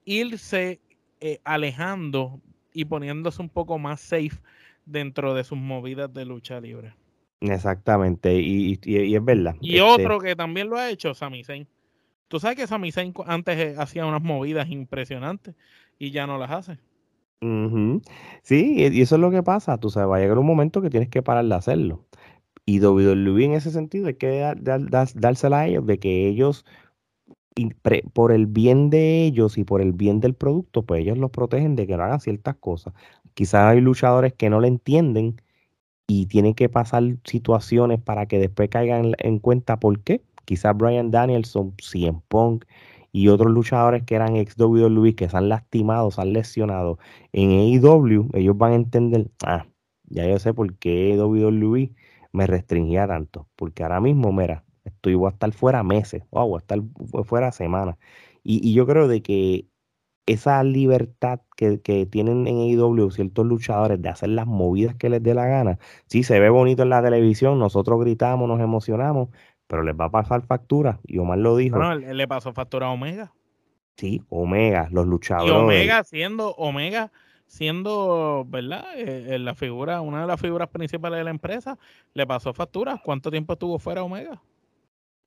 irse 0.06 0.80
eh, 1.22 1.40
alejando 1.44 2.42
y 2.74 2.86
poniéndose 2.86 3.42
un 3.42 3.50
poco 3.50 3.80
más 3.80 4.02
safe 4.02 4.40
dentro 4.86 5.34
de 5.34 5.44
sus 5.44 5.58
movidas 5.58 6.14
de 6.14 6.26
lucha 6.26 6.60
libre. 6.62 6.94
Exactamente, 7.42 8.40
y, 8.40 8.80
y- 8.84 8.98
y 8.98 9.16
es 9.16 9.24
verdad. 9.24 9.56
Y 9.62 9.78
este, 9.78 9.82
otro 9.82 10.20
que 10.20 10.36
también 10.36 10.70
lo 10.70 10.78
ha 10.78 10.90
hecho, 10.90 11.14
Sami 11.14 11.44
Zayn. 11.44 11.68
Tú 12.28 12.40
sabes 12.40 12.58
que 12.58 12.68
Sami 12.68 12.92
Zayn 12.92 13.14
antes 13.28 13.58
eh, 13.60 13.76
hacía 13.78 14.06
unas 14.06 14.22
movidas 14.24 14.70
impresionantes 14.70 15.56
y 16.00 16.12
ya 16.12 16.28
no 16.28 16.38
las 16.38 16.52
hace. 16.52 16.80
ujú. 17.42 18.02
Sí, 18.44 18.76
y 18.78 18.88
y 18.98 19.02
eso 19.02 19.16
es 19.16 19.22
lo 19.22 19.32
que 19.32 19.44
pasa. 19.44 19.78
Tú 19.80 19.90
sabes, 19.90 20.10
va 20.10 20.18
a 20.18 20.20
llegar 20.20 20.38
un 20.40 20.46
momento 20.46 20.82
que 20.82 20.90
tienes 20.90 21.10
que 21.10 21.22
parar 21.24 21.46
de 21.46 21.56
hacerlo. 21.56 22.06
Y 22.66 22.80
WWE 22.82 23.46
en 23.46 23.54
ese 23.54 23.72
sentido 23.72 24.08
hay 24.08 24.16
que 24.16 24.40
dar- 24.40 24.62
dar- 24.62 24.90
dar- 24.90 25.10
dársela 25.16 25.62
a 25.62 25.68
ellos 25.68 25.86
de 25.88 26.00
que 26.00 26.28
ellos, 26.28 26.66
y 27.58 27.74
pre- 27.74 28.04
por 28.14 28.32
el 28.32 28.46
bien 28.48 28.90
de 28.90 29.24
ellos 29.26 29.58
y 29.58 29.64
por 29.66 29.82
el 29.82 29.94
bien 29.94 30.20
del 30.22 30.36
producto, 30.36 30.84
pues 30.86 31.02
ellos 31.02 31.18
los 31.18 31.32
protegen 31.32 31.76
de 31.76 31.88
que 31.88 31.98
no 31.98 32.04
hagan 32.04 32.20
ciertas 32.22 32.56
cosas. 32.58 32.94
Quizás 33.34 33.66
hay 33.74 33.82
luchadores 33.82 34.34
que 34.34 34.50
no 34.50 34.60
le 34.62 34.68
entienden 34.70 35.42
y 36.08 36.28
tienen 36.28 36.56
que 36.56 36.70
pasar 36.70 37.04
situaciones 37.26 38.02
para 38.02 38.28
que 38.28 38.40
después 38.40 38.70
caigan 38.70 39.14
en 39.20 39.40
cuenta 39.40 39.80
por 39.80 40.02
qué. 40.04 40.24
Quizás 40.46 40.78
Brian 40.78 41.12
Danielson, 41.12 41.76
CM 41.80 42.22
Punk 42.30 42.66
y 43.12 43.30
otros 43.30 43.52
luchadores 43.52 44.04
que 44.04 44.16
eran 44.16 44.36
ex 44.38 44.56
WWE 44.58 45.16
que 45.16 45.30
se 45.30 45.38
han 45.38 45.50
lastimado, 45.50 46.12
se 46.12 46.22
han 46.22 46.34
lesionado 46.34 47.00
en 47.34 47.52
AEW, 47.52 48.30
ellos 48.34 48.58
van 48.58 48.74
a 48.74 48.76
entender, 48.76 49.30
ah, 49.46 49.68
ya 50.06 50.28
yo 50.28 50.40
sé 50.40 50.54
por 50.54 50.76
qué 50.78 51.18
WWE 51.18 51.92
me 52.34 52.48
restringía 52.48 53.08
tanto, 53.08 53.48
porque 53.56 53.84
ahora 53.84 54.02
mismo, 54.02 54.32
mira, 54.32 54.64
estoy 54.88 55.16
voy 55.16 55.28
a 55.30 55.32
estar 55.34 55.52
fuera 55.54 55.84
meses, 55.84 56.24
o 56.32 56.46
voy 56.48 56.58
a 56.58 56.60
estar 56.62 56.80
fu- 57.12 57.24
fuera 57.24 57.52
semanas. 57.52 57.98
Y, 58.44 58.68
y 58.68 58.74
yo 58.74 58.86
creo 58.88 59.08
de 59.08 59.22
que 59.22 59.68
esa 60.28 60.64
libertad 60.64 61.42
que, 61.58 61.82
que 61.82 62.06
tienen 62.06 62.48
en 62.48 62.58
AEW 62.60 63.12
ciertos 63.12 63.46
luchadores 63.46 64.02
de 64.02 64.10
hacer 64.10 64.30
las 64.30 64.48
movidas 64.48 64.96
que 64.96 65.10
les 65.10 65.24
dé 65.24 65.34
la 65.34 65.48
gana, 65.48 65.80
sí 66.08 66.24
se 66.24 66.40
ve 66.40 66.50
bonito 66.50 66.84
en 66.84 66.90
la 66.90 67.02
televisión, 67.04 67.60
nosotros 67.60 68.00
gritamos, 68.02 68.48
nos 68.50 68.60
emocionamos, 68.62 69.30
pero 69.68 69.84
les 69.84 69.96
va 69.96 70.06
a 70.06 70.12
pasar 70.12 70.44
factura, 70.46 71.00
y 71.08 71.18
Omar 71.20 71.40
lo 71.40 71.56
dijo, 71.58 71.92
él, 71.94 72.04
él 72.04 72.18
le 72.18 72.28
pasó 72.28 72.52
factura 72.54 72.88
a 72.88 72.92
Omega. 72.92 73.32
sí, 73.98 74.22
Omega, 74.30 74.88
los 74.92 75.06
Y 75.38 75.50
luchadores. 75.52 75.52
Omega 75.52 76.04
siendo, 76.04 76.52
Omega 76.56 77.12
siendo, 77.46 78.46
¿verdad? 78.48 78.86
Eh, 78.98 79.36
eh, 79.36 79.40
la 79.40 79.56
figura, 79.56 80.02
una 80.02 80.22
de 80.22 80.28
las 80.28 80.40
figuras 80.42 80.70
principales 80.70 81.20
de 81.20 81.24
la 81.24 81.30
empresa, 81.32 81.78
le 82.14 82.26
pasó 82.28 82.54
factura. 82.54 83.02
¿Cuánto 83.04 83.32
tiempo 83.32 83.54
estuvo 83.54 83.80
fuera 83.80 84.04
Omega? 84.04 84.42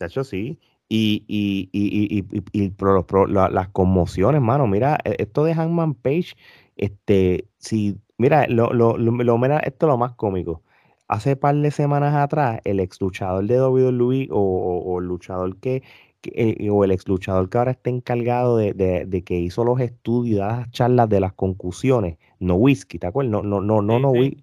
De 0.01 0.07
hecho, 0.07 0.25
sí. 0.25 0.59
Y, 0.89 1.25
y, 1.29 1.69
y, 1.73 2.19
y, 2.19 2.25
y- 2.33 2.65
y 2.65 2.71
pro- 2.71 3.07
pro- 3.07 3.27
la- 3.27 3.49
las 3.51 3.69
conmociones, 3.69 4.41
mano. 4.41 4.67
Mira, 4.67 4.99
e- 5.05 5.17
esto 5.21 5.45
de 5.45 5.55
Hangman 5.55 5.95
Page, 5.95 6.35
este, 6.77 7.47
si, 7.59 7.97
mira, 8.19 8.47
lo, 8.49 8.73
lo, 8.73 8.97
lo, 8.99 9.13
lo- 9.13 9.39
mira, 9.39 9.59
esto 9.61 9.87
es 9.87 9.91
lo 9.91 9.99
más 9.99 10.13
cómico. 10.15 10.63
Hace 11.07 11.37
par 11.37 11.55
de 11.57 11.71
semanas 11.71 12.15
atrás, 12.15 12.61
el 12.65 12.81
ex 12.81 13.01
luchador 13.01 13.45
de 13.47 13.61
WWE 13.61 14.29
o, 14.31 14.39
o- 14.41 14.79
o 14.95 15.01
el 15.01 15.07
luchador 15.07 15.57
que, 15.59 15.83
que, 16.23 16.57
eh, 16.61 16.71
o 16.71 16.83
el 16.85 16.91
ex 16.93 17.07
luchador 17.09 17.49
que 17.51 17.59
ahora 17.59 17.71
está 17.73 17.91
encargado 17.91 18.57
de, 18.57 18.73
de, 18.75 19.07
de 19.07 19.23
que 19.23 19.39
hizo 19.39 19.65
los 19.65 19.81
estudios, 19.81 20.39
las 20.41 20.71
charlas 20.71 21.09
de 21.09 21.21
las 21.21 21.33
concusiones, 21.35 22.17
no 22.41 22.55
whisky, 22.57 22.99
¿te 22.99 23.07
acuerdas? 23.07 23.31
No, 23.33 23.43
no, 23.43 23.61
no, 23.61 23.81
no, 23.83 23.99
no, 24.01 24.13
whi- 24.13 24.43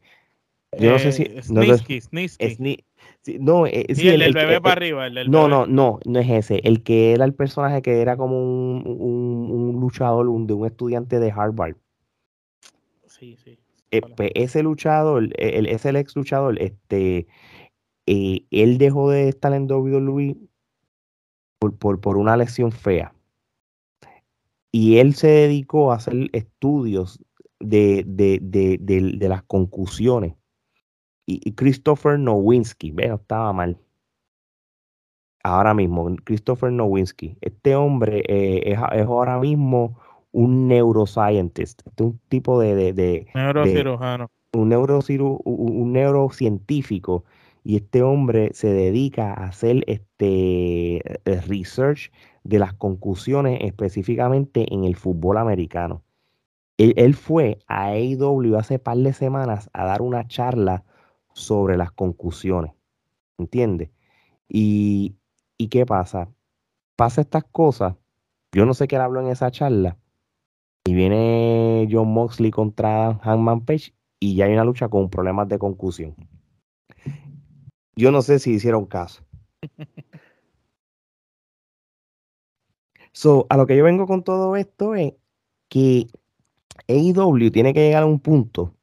Yo 0.80 0.92
no 0.92 1.00
sé 1.00 1.12
si- 1.12 1.24
Eh, 1.24 1.32
no 1.36 1.42
sé- 1.42 1.44
Snitsky, 1.44 2.02
Snitsky. 2.02 2.86
Es 3.10 3.18
sí, 3.22 3.38
no, 3.40 3.66
eh, 3.68 3.86
Sí, 3.90 3.96
sí, 3.96 4.08
el, 4.10 4.22
el- 4.22 4.34
del 4.34 4.34
bebé 4.34 4.56
el- 4.56 4.62
para 4.62 4.74
arriba. 4.74 5.08
El 5.08 5.14
del 5.16 5.32
no, 5.32 5.40
bebé. 5.44 5.50
no, 5.52 5.66
no, 5.68 6.00
no 6.06 6.20
es 6.20 6.30
ese. 6.30 6.62
El 6.64 6.84
que 6.84 7.14
era 7.14 7.26
el 7.26 7.34
personaje 7.34 7.82
que 7.82 8.02
era 8.02 8.18
como 8.18 8.38
un, 8.40 8.84
un- 8.86 9.52
un 9.52 9.80
luchador 9.82 10.28
un- 10.30 10.48
de 10.48 10.54
un 10.54 10.66
estudiante 10.68 11.20
de 11.20 11.32
Harvard. 11.32 11.76
Sí, 13.06 13.36
sí. 13.44 13.58
Eh, 13.92 14.02
pues 14.16 14.32
ese 14.36 14.64
luchador, 14.64 15.26
eh, 15.38 15.58
el, 15.60 15.66
ese 15.68 15.90
el 15.90 15.96
ex 15.96 16.16
luchador, 16.16 16.62
este, 16.62 17.28
eh, 18.06 18.46
él 18.52 18.78
dejó 18.78 19.10
de 19.10 19.30
estar 19.30 19.54
en 19.54 19.68
WWE 19.68 20.36
por, 21.60 21.76
por, 21.78 22.00
por 22.02 22.18
una 22.18 22.36
lesión 22.38 22.72
fea. 22.72 23.14
y 24.72 24.98
él 24.98 25.16
se 25.16 25.28
dedicó 25.28 25.92
a 25.92 25.96
hacer 25.96 26.30
estudios 26.34 27.20
de, 27.60 28.04
de, 28.06 28.40
las 29.30 29.42
concusiones. 29.44 30.36
Y, 31.30 31.52
Christopher 31.52 32.18
Nowinski, 32.18 32.92
ve, 32.92 33.10
no 33.10 33.16
estaba 33.16 33.54
mal. 33.54 33.78
Ahora 35.44 35.74
mismo, 35.74 36.16
Christopher 36.24 36.72
Nowinski. 36.72 37.38
Este 37.42 37.76
hombre 37.76 38.24
eh, 38.28 38.72
es, 38.72 38.80
ahora 38.80 39.38
mismo 39.40 40.00
un 40.32 40.68
neuroscientist, 40.68 41.86
este 41.86 42.04
un 42.04 42.20
tipo 42.30 42.60
de... 42.60 42.94
de, 42.94 43.28
Neurocirujano. 43.36 44.32
un, 44.54 44.74
un 44.74 45.94
neurocientífico 45.94 47.24
y 47.64 47.76
este 47.76 48.02
hombre 48.02 48.52
se 48.54 48.70
dedica 48.70 49.34
a 49.34 49.48
hacer 49.48 49.84
este 49.88 51.02
research 51.48 52.12
de 52.46 52.60
las 52.60 52.74
concusiones 52.74 53.60
específicamente 53.62 54.74
en 54.74 54.86
el 54.86 54.96
fútbol 54.96 55.38
americano. 55.38 56.02
Él, 56.78 57.14
fue 57.16 57.60
a 57.68 57.88
AEW 57.88 58.56
hace 58.56 58.80
par 58.80 58.98
de 58.98 59.12
semanas 59.12 59.70
a 59.74 59.84
dar 59.84 60.02
una 60.02 60.28
charla 60.28 60.86
sobre 61.38 61.78
las 61.78 61.92
concusiones, 61.92 62.74
¿entiendes? 63.38 63.92
Y, 64.50 65.16
y, 65.58 65.68
qué 65.68 65.86
pasa? 65.86 66.30
Pasa 66.96 67.22
estas 67.22 67.44
cosas, 67.46 67.96
yo 68.52 68.66
no 68.66 68.74
sé 68.74 68.88
qué 68.88 68.96
él 68.96 69.02
habló 69.02 69.22
en 69.22 69.28
esa 69.28 69.52
charla, 69.52 69.98
y 70.86 70.94
viene 70.94 71.88
John 71.92 72.08
Moxley 72.12 72.50
contra 72.50 73.20
Hangman 73.22 73.66
Page 73.66 73.94
y 74.20 74.36
ya 74.36 74.46
hay 74.46 74.54
una 74.54 74.64
lucha 74.64 74.90
con 74.90 75.10
problemas 75.10 75.48
de 75.48 75.60
concusión. 75.60 76.16
Yo 77.96 78.12
no 78.12 78.22
sé 78.22 78.40
si 78.40 78.52
hicieron 78.52 78.86
caso. 78.86 79.24
So, 83.14 83.48
a 83.50 83.58
lo 83.58 83.66
que 83.66 83.76
yo 83.76 83.84
vengo 83.84 84.06
con 84.06 84.24
todo 84.24 84.56
esto 84.56 84.94
es 84.94 85.14
que 85.70 86.06
AEW 86.88 87.50
tiene 87.50 87.74
que 87.74 87.80
llegar 87.80 88.04
a 88.04 88.06
un 88.06 88.20
punto 88.20 88.76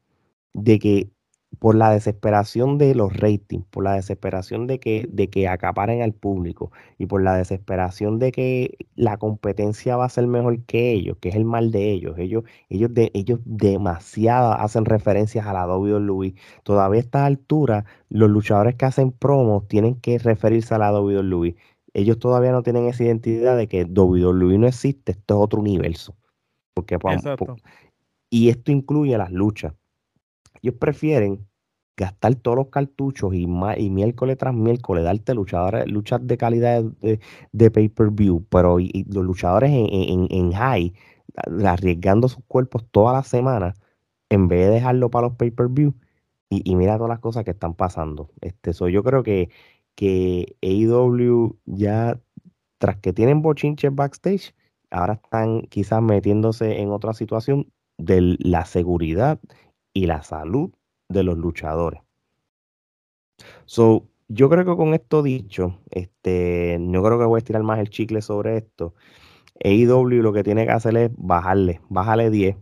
de 0.52 0.80
que 0.80 1.13
por 1.58 1.74
la 1.74 1.90
desesperación 1.90 2.78
de 2.78 2.94
los 2.94 3.16
ratings, 3.16 3.64
por 3.66 3.84
la 3.84 3.94
desesperación 3.94 4.66
de 4.66 4.78
que, 4.80 5.08
de 5.10 5.28
que 5.28 5.48
acaparen 5.48 6.02
al 6.02 6.12
público 6.12 6.72
y 6.98 7.06
por 7.06 7.22
la 7.22 7.36
desesperación 7.36 8.18
de 8.18 8.32
que 8.32 8.76
la 8.96 9.16
competencia 9.18 9.96
va 9.96 10.06
a 10.06 10.08
ser 10.08 10.26
mejor 10.26 10.62
que 10.64 10.92
ellos, 10.92 11.16
que 11.20 11.28
es 11.30 11.34
el 11.34 11.44
mal 11.44 11.70
de 11.70 11.90
ellos. 11.90 12.18
Ellos, 12.18 12.44
ellos, 12.68 12.92
de, 12.94 13.10
ellos 13.14 13.40
demasiado 13.44 14.52
hacen 14.52 14.84
referencias 14.84 15.46
a 15.46 15.52
la 15.52 15.66
WWE. 15.66 16.34
Todavía 16.62 17.00
a 17.00 17.04
esta 17.04 17.26
altura, 17.26 17.84
los 18.08 18.30
luchadores 18.30 18.74
que 18.76 18.86
hacen 18.86 19.12
promos 19.12 19.68
tienen 19.68 19.96
que 19.96 20.18
referirse 20.18 20.74
a 20.74 20.78
la 20.78 20.92
WWE. 20.98 21.56
Ellos 21.92 22.18
todavía 22.18 22.52
no 22.52 22.62
tienen 22.62 22.86
esa 22.86 23.04
identidad 23.04 23.56
de 23.56 23.68
que 23.68 23.84
WWE 23.84 24.58
no 24.58 24.66
existe, 24.66 25.12
esto 25.12 25.34
es 25.34 25.40
otro 25.40 25.60
universo. 25.60 26.16
Porque, 26.74 26.98
y 28.30 28.48
esto 28.48 28.72
incluye 28.72 29.16
las 29.16 29.30
luchas 29.30 29.74
ellos 30.64 30.76
prefieren 30.78 31.46
gastar 31.96 32.34
todos 32.36 32.56
los 32.56 32.68
cartuchos 32.68 33.34
y, 33.34 33.42
y 33.42 33.90
miércoles 33.90 34.38
tras 34.38 34.54
miércoles 34.54 35.04
darte 35.04 35.34
luchadores, 35.34 35.86
luchas 35.86 36.26
de 36.26 36.36
calidad 36.38 36.82
de, 37.52 37.70
pay-per-view, 37.70 38.46
pero 38.48 38.78
los 38.78 39.24
luchadores 39.24 39.70
en, 39.70 40.26
en, 40.30 40.52
high, 40.52 40.92
arriesgando 41.66 42.28
sus 42.28 42.42
cuerpos 42.48 42.84
toda 42.90 43.12
la 43.12 43.22
semana, 43.22 43.74
en 44.30 44.48
vez 44.48 44.66
de 44.66 44.74
dejarlo 44.74 45.10
para 45.10 45.28
los 45.28 45.36
pay-per-view, 45.36 45.94
y, 46.50 46.74
mira 46.76 46.96
todas 46.96 47.10
las 47.10 47.20
cosas 47.20 47.44
que 47.44 47.50
están 47.50 47.74
pasando. 47.74 48.30
Este, 48.40 48.72
yo 48.72 49.02
creo 49.02 49.22
que, 49.22 49.50
que 49.94 50.56
AEW 50.62 51.58
ya, 51.66 52.20
tras 52.78 52.96
que 52.98 53.12
tienen 53.12 53.42
bochinches 53.42 53.94
backstage, 53.94 54.54
ahora 54.90 55.14
están 55.14 55.62
quizás 55.62 56.02
metiéndose 56.02 56.80
en 56.80 56.90
otra 56.90 57.12
situación 57.12 57.70
de 57.98 58.36
la 58.40 58.64
seguridad 58.64 59.40
y 59.94 60.06
la 60.06 60.22
salud 60.22 60.70
de 61.08 61.22
los 61.22 61.38
luchadores. 61.38 62.02
So, 63.64 64.08
yo 64.28 64.50
creo 64.50 64.64
que 64.64 64.76
con 64.76 64.94
esto 64.94 65.22
dicho, 65.22 65.80
este, 65.90 66.76
no 66.80 67.02
creo 67.02 67.18
que 67.18 67.24
voy 67.24 67.38
a 67.38 67.38
estirar 67.38 67.62
más 67.62 67.78
el 67.78 67.88
chicle 67.88 68.20
sobre 68.20 68.58
esto. 68.58 68.94
AEW 69.62 70.22
lo 70.22 70.32
que 70.32 70.42
tiene 70.42 70.66
que 70.66 70.72
hacer 70.72 70.96
es 70.96 71.10
bajarle, 71.16 71.80
bájale 71.88 72.30
10. 72.30 72.56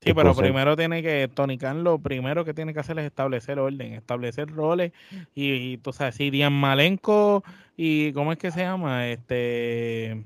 Sí, 0.00 0.14
pero 0.14 0.34
primero 0.34 0.76
tiene 0.76 1.02
que, 1.02 1.28
Tony 1.32 1.58
Khan 1.58 1.82
lo 1.82 1.98
primero 1.98 2.44
que 2.44 2.54
tiene 2.54 2.72
que 2.72 2.80
hacer 2.80 2.98
es 3.00 3.06
establecer 3.06 3.58
orden, 3.58 3.94
establecer 3.94 4.48
roles 4.48 4.92
y, 5.34 5.78
tú 5.78 5.92
sabes, 5.92 6.14
si 6.14 6.30
Dian 6.30 6.52
Malenko 6.52 7.42
y 7.76 8.12
¿cómo 8.12 8.30
es 8.30 8.38
que 8.38 8.52
se 8.52 8.60
llama? 8.60 9.08
Este, 9.08 10.24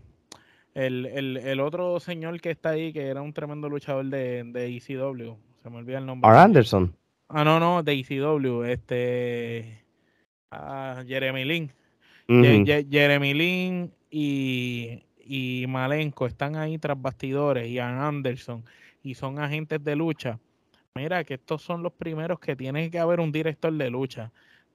el, 0.75 1.07
el, 1.07 1.61
otro 1.61 2.01
señor 2.01 2.39
que 2.43 2.51
está 2.51 2.71
ahí, 2.71 2.93
que 2.93 3.07
era 3.07 3.23
un 3.23 3.33
tremendo 3.33 3.71
luchador 3.71 4.05
de, 4.05 4.45
de 4.45 4.77
ECW, 4.77 5.39
se 5.63 5.71
me 5.71 5.77
olvida 5.79 5.99
el 5.99 6.07
nombre. 6.07 6.29
R. 6.29 6.39
Anderson. 6.39 6.95
Ah, 7.29 7.45
no, 7.45 7.61
no, 7.61 7.83
de 7.83 7.93
ECW, 7.93 8.65
este. 8.65 9.85
Ah, 10.51 11.03
Jeremy 11.07 11.45
Lin. 11.45 11.73
Jeremy 12.29 13.35
Lin 13.35 13.93
y, 14.11 15.03
y 15.25 15.65
Malenko 15.69 16.27
están 16.27 16.57
ahí 16.57 16.79
tras 16.79 17.01
bastidores, 17.01 17.69
y 17.69 17.79
Ann 17.79 18.01
Anderson, 18.01 18.65
y 19.03 19.15
son 19.15 19.39
agentes 19.39 19.83
de 19.83 19.97
lucha. 19.97 20.39
Mira, 20.95 21.25
que 21.25 21.35
estos 21.35 21.63
son 21.63 21.83
los 21.83 21.93
primeros 21.93 22.39
que 22.39 22.55
tiene 22.55 22.91
que 22.91 22.99
haber 22.99 23.21
un 23.21 23.33
director 23.33 23.73
de 23.73 23.91
lucha. 23.91 24.31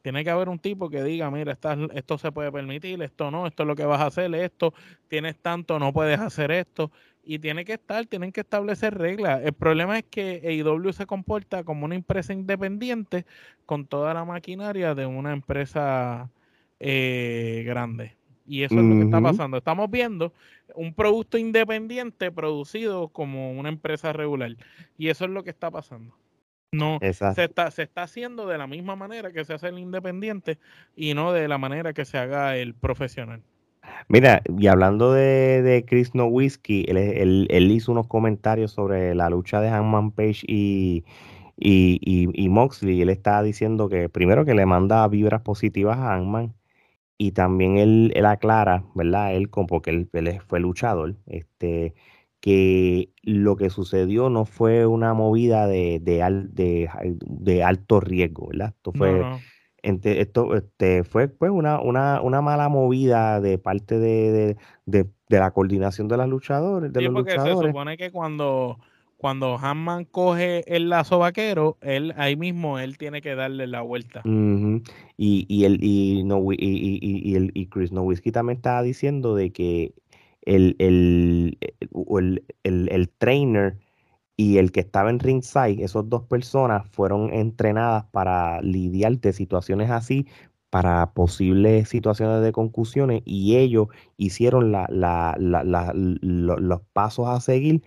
Tiene 0.07 0.23
que 0.23 0.29
haber 0.29 0.47
un 0.47 0.57
tipo 0.57 0.89
que 0.89 1.03
diga, 1.03 1.29
mira, 1.29 1.57
esto 1.93 2.17
se 2.17 2.31
puede 2.31 2.49
permitir, 2.49 3.01
esto 3.01 3.29
no, 3.29 3.45
esto 3.45 3.63
es 3.63 3.67
lo 3.67 3.75
que 3.75 3.83
vas 3.83 3.99
a 3.99 4.05
hacer, 4.05 4.33
esto, 4.35 4.73
tienes 5.09 5.35
tanto, 5.35 5.79
no 5.79 5.91
puedes 5.91 6.17
hacer 6.17 6.49
esto 6.51 6.93
y 7.25 7.39
tiene 7.39 7.65
que 7.65 7.73
estar, 7.73 8.05
tienen 8.05 8.31
que 8.31 8.39
establecer 8.39 8.97
reglas. 8.97 9.41
El 9.43 9.51
problema 9.51 9.97
es 9.97 10.05
que 10.05 10.41
AEW 10.45 10.93
se 10.93 11.05
comporta 11.05 11.65
como 11.65 11.83
una 11.83 11.95
empresa 11.95 12.31
independiente 12.31 13.25
con 13.65 13.85
toda 13.85 14.13
la 14.13 14.23
maquinaria 14.23 14.95
de 14.95 15.05
una 15.05 15.33
empresa 15.33 16.29
eh, 16.79 17.63
grande. 17.65 18.15
Y 18.47 18.63
eso 18.63 18.75
es 18.75 18.85
lo 18.85 18.95
que 18.95 19.03
está 19.03 19.19
pasando. 19.19 19.57
Estamos 19.57 19.91
viendo 19.91 20.31
un 20.73 20.93
producto 20.93 21.37
independiente 21.37 22.31
producido 22.31 23.09
como 23.09 23.51
una 23.51 23.67
empresa 23.67 24.13
regular. 24.13 24.55
Y 24.97 25.09
eso 25.09 25.25
es 25.25 25.31
lo 25.31 25.43
que 25.43 25.49
está 25.49 25.69
pasando. 25.69 26.15
No, 26.71 26.99
se 26.99 27.43
está, 27.43 27.71
se 27.71 27.83
está 27.83 28.03
haciendo 28.03 28.45
de 28.45 28.57
la 28.57 28.67
misma 28.67 28.95
manera 28.95 29.31
que 29.31 29.45
se 29.45 29.53
hace 29.53 29.69
el 29.69 29.79
independiente 29.79 30.59
y 30.95 31.13
no 31.13 31.31
de 31.31 31.47
la 31.47 31.57
manera 31.57 31.93
que 31.93 32.03
se 32.03 32.17
haga 32.17 32.57
el 32.57 32.73
profesional. 32.73 33.41
Mira, 34.09 34.41
y 34.57 34.67
hablando 34.67 35.13
de, 35.13 35.61
de 35.61 35.85
Chris 35.85 36.13
Nowinski, 36.13 36.85
él, 36.87 37.47
él, 37.49 37.71
hizo 37.71 37.91
unos 37.91 38.07
comentarios 38.07 38.71
sobre 38.71 39.15
la 39.15 39.29
lucha 39.29 39.61
de 39.61 39.69
Hangman 39.69 40.11
Page 40.11 40.45
y, 40.47 41.05
y, 41.57 41.99
y, 42.01 42.49
Moxley. 42.49 43.01
Él 43.01 43.09
estaba 43.09 43.43
diciendo 43.43 43.89
que 43.89 44.09
primero 44.09 44.45
que 44.45 44.53
le 44.53 44.65
manda 44.65 45.07
vibras 45.07 45.41
positivas 45.41 45.97
a 45.97 46.15
Hangman 46.15 46.53
y 47.17 47.31
también 47.31 47.77
él, 47.77 48.11
él 48.15 48.25
aclara, 48.25 48.83
¿verdad? 48.95 49.33
Él, 49.35 49.49
porque 49.49 49.89
él, 49.89 50.09
él, 50.13 50.39
fue 50.47 50.59
luchador, 50.59 51.15
este, 51.25 51.95
que 52.47 53.09
lo 53.23 53.57
que 53.57 53.69
sucedió 53.69 54.29
no 54.29 54.45
fue 54.45 54.85
una 54.85 55.13
movida 55.13 55.67
de, 55.67 55.99
de, 56.01 56.89
de, 57.25 57.63
alto 57.63 57.99
riesgo, 57.99 58.47
¿verdad? 58.47 58.69
Esto 58.69 58.93
fue 58.93 59.21
esto 59.83 60.55
este, 60.55 61.03
fue 61.03 61.27
pues 61.27 61.51
una, 61.51 61.81
una, 61.81 62.21
una 62.21 62.41
mala 62.41 62.69
movida 62.69 63.41
de 63.41 63.57
parte 63.57 63.99
de, 63.99 64.55
la 65.27 65.51
coordinación 65.51 66.07
de 66.07 66.15
los 66.15 66.29
luchadores. 66.29 66.93
De 66.93 67.01
sí, 67.01 67.09
porque 67.09 67.31
se 67.31 67.51
supone 67.51 67.97
que 67.97 68.11
cuando, 68.11 68.79
cuando 69.17 69.57
Hanman 69.57 70.05
coge 70.05 70.63
el 70.73 70.87
lazo 70.87 71.19
vaquero, 71.19 71.77
él 71.81 72.13
ahí 72.15 72.37
mismo 72.37 72.79
él 72.79 72.97
tiene 72.97 73.21
que 73.21 73.35
darle 73.35 73.67
la 73.67 73.81
vuelta. 73.81 74.21
y, 74.23 74.65
y, 75.49 75.65
el, 75.65 75.83
y, 75.83 76.23
no, 76.23 76.41
y, 76.53 76.57
y, 76.57 77.35
el, 77.35 77.51
y 77.53 77.67
Chris 77.67 77.91
Nowitzki 77.91 78.31
también 78.31 78.55
estaba 78.55 78.81
diciendo 78.83 79.35
de 79.35 79.51
que 79.51 79.93
el, 80.47 80.75
el, 80.79 81.57
el, 82.63 82.89
el, 82.89 83.09
trainer 83.17 83.77
y 84.37 84.57
el 84.57 84.71
que 84.71 84.79
estaba 84.81 85.09
en 85.09 85.19
ringside, 85.19 85.83
esas 85.83 86.09
dos 86.09 86.23
personas 86.23 86.87
fueron 86.89 87.33
entrenadas 87.33 88.05
para 88.11 88.61
lidiar 88.61 89.19
de 89.19 89.33
situaciones 89.33 89.89
así, 89.91 90.27
para 90.69 91.13
posibles 91.13 91.89
situaciones 91.89 92.41
de 92.43 92.51
concusiones, 92.51 93.23
y 93.25 93.57
ellos 93.57 93.87
hicieron 94.17 94.71
la, 94.71 94.87
los 95.39 96.81
pasos 96.93 97.27
a 97.27 97.39
seguir 97.41 97.83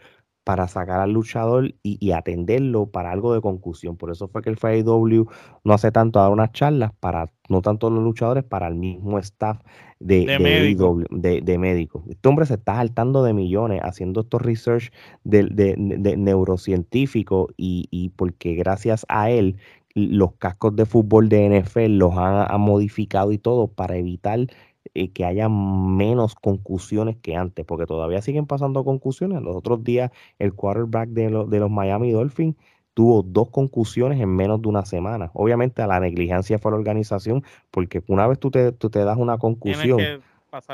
para 0.50 0.66
sacar 0.66 0.98
al 0.98 1.12
luchador 1.12 1.76
y, 1.84 2.10
atenderlo 2.10 2.86
para 2.86 3.12
algo 3.12 3.32
de 3.32 3.40
concusión. 3.40 3.96
Por 3.96 4.10
eso 4.10 4.26
fue 4.26 4.42
que 4.42 4.50
el 4.50 4.56
FAW 4.56 5.28
no 5.62 5.72
hace 5.72 5.92
tanto 5.92 6.18
a 6.18 6.22
dar 6.22 6.32
unas 6.32 6.50
charlas 6.50 6.90
para, 6.98 7.30
no 7.48 7.62
tanto 7.62 7.88
los 7.88 8.02
luchadores, 8.02 8.42
para 8.42 8.66
el 8.66 8.74
mismo 8.74 9.20
staff 9.20 9.60
de, 10.00 10.26
de, 10.26 11.58
médico. 11.58 12.02
Este 12.08 12.28
hombre 12.28 12.46
se 12.46 12.54
está 12.54 12.74
saltando 12.74 13.22
de 13.22 13.32
millones 13.32 13.80
haciendo 13.84 14.22
estos 14.22 14.42
research 14.42 14.90
de, 15.22 15.44
de 15.44 16.16
neurocientífico 16.16 17.50
y, 17.56 17.86
y 17.92 18.08
porque 18.08 18.54
gracias 18.54 19.06
a 19.08 19.30
él 19.30 19.56
los 19.94 20.32
cascos 20.32 20.74
de 20.74 20.84
fútbol 20.84 21.28
de 21.28 21.60
NFL 21.60 21.96
los 21.96 22.16
han, 22.16 22.44
han, 22.50 22.60
modificado 22.60 23.30
y 23.30 23.38
todo 23.38 23.68
para 23.68 23.96
evitar 23.96 24.48
y 24.94 25.08
que 25.08 25.24
haya 25.24 25.48
menos 25.48 26.34
concusiones 26.34 27.16
que 27.16 27.36
antes, 27.36 27.64
porque 27.64 27.86
todavía 27.86 28.22
siguen 28.22 28.46
pasando 28.46 28.84
concusiones. 28.84 29.42
Los 29.42 29.56
otros 29.56 29.84
días 29.84 30.10
el 30.38 30.54
quarterback 30.54 31.10
de, 31.10 31.44
de 31.48 31.58
los 31.60 31.70
Miami 31.70 32.12
Dolphins 32.12 32.56
tuvo 32.94 33.22
dos 33.22 33.50
concusiones 33.50 34.20
en 34.20 34.28
menos 34.28 34.60
de 34.62 34.68
una 34.68 34.84
semana. 34.84 35.30
Obviamente 35.34 35.82
a 35.82 35.86
la 35.86 36.00
negligencia 36.00 36.58
fue 36.58 36.72
la 36.72 36.78
organización, 36.78 37.44
porque 37.70 38.02
una 38.08 38.26
vez 38.26 38.38
tú 38.38 38.50
te, 38.50 38.72
tú 38.72 38.90
te 38.90 39.04
das 39.04 39.16
una 39.16 39.38
concusión, 39.38 39.98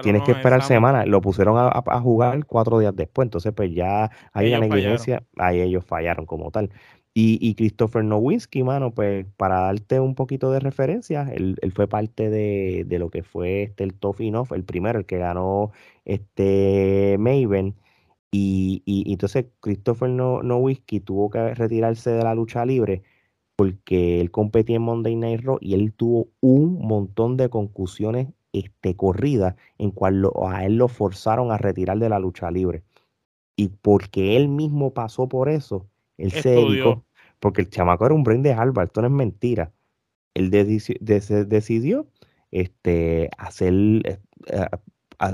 tienes 0.03 0.23
que, 0.23 0.33
esperar 0.33 0.63
semanas. 0.63 1.07
Lo 1.07 1.21
pusieron 1.21 1.57
a, 1.59 2.01
jugar 2.01 2.45
cuatro 2.47 2.79
días 2.79 2.97
después, 2.97 3.27
entonces 3.27 3.53
pues 3.53 3.73
ya 3.73 4.11
hay 4.33 4.49
una 4.49 4.61
negligencia, 4.61 5.23
ahí 5.37 5.61
ellos 5.61 5.85
fallaron 5.85 6.27
como 6.27 6.51
tal. 6.51 6.71
Y, 7.18 7.54
Christopher 7.54 8.04
Nowinski, 8.04 8.62
mano, 8.62 8.92
pues 8.92 9.25
para 9.38 9.61
darte 9.61 10.00
un 10.00 10.14
poquito 10.14 10.50
de 10.50 10.61
referencia, 10.61 11.23
él, 11.32 11.56
fue 11.75 11.88
parte 11.88 12.28
de, 12.28 12.85
lo 12.99 13.08
que 13.08 13.23
fue 13.23 13.62
este, 13.62 13.85
el 13.85 13.94
Tough 13.94 14.20
Enough, 14.20 14.52
el 14.52 14.64
primero, 14.64 14.99
el 14.99 15.06
que 15.06 15.16
ganó 15.16 15.73
este 16.04 17.16
Maven. 17.18 17.75
Y, 18.30 18.82
entonces 19.11 19.46
Christopher 19.61 20.11
Nowinski 20.11 21.00
tuvo 21.00 21.30
que 21.30 21.54
retirarse 21.54 22.11
de 22.11 22.23
la 22.23 22.35
lucha 22.35 22.66
libre 22.66 23.02
porque 23.56 24.20
él 24.20 24.30
competía 24.30 24.76
en 24.76 24.82
Monday 24.82 25.16
Night 25.16 25.40
Raw 25.42 25.56
y 25.62 25.73
él 25.73 25.94
tuvo 25.94 26.28
un 26.40 26.87
montón 26.87 27.38
de 27.38 27.49
concusiones 27.49 28.28
este, 28.52 28.94
corridas 28.94 29.56
en 29.78 29.90
cual 29.90 30.23
a 30.46 30.66
él 30.66 30.76
lo 30.76 30.88
forzaron 30.88 31.50
a 31.50 31.56
retirar 31.56 31.99
de 31.99 32.11
la 32.11 32.18
lucha 32.18 32.50
libre. 32.50 32.82
Y 33.56 33.68
porque 33.68 34.37
él 34.37 34.49
mismo 34.49 34.92
pasó 34.92 35.30
por 35.30 35.49
eso, 35.49 35.87
él 36.18 36.30
se 36.30 36.50
dedicó, 36.50 37.06
porque 37.40 37.62
el 37.62 37.71
chamaco 37.71 38.07
era 38.07 38.14
un 38.14 38.25
brain 38.25 38.43
de 38.43 38.52
Harvard, 38.52 38.87
esto 38.87 39.02
no 39.02 39.09
es 39.09 39.12
mentira. 39.12 39.73
Él 40.35 40.50
decidió 40.50 42.07
este, 42.50 43.31
hacer, 43.38 43.73
eh, 44.05 44.19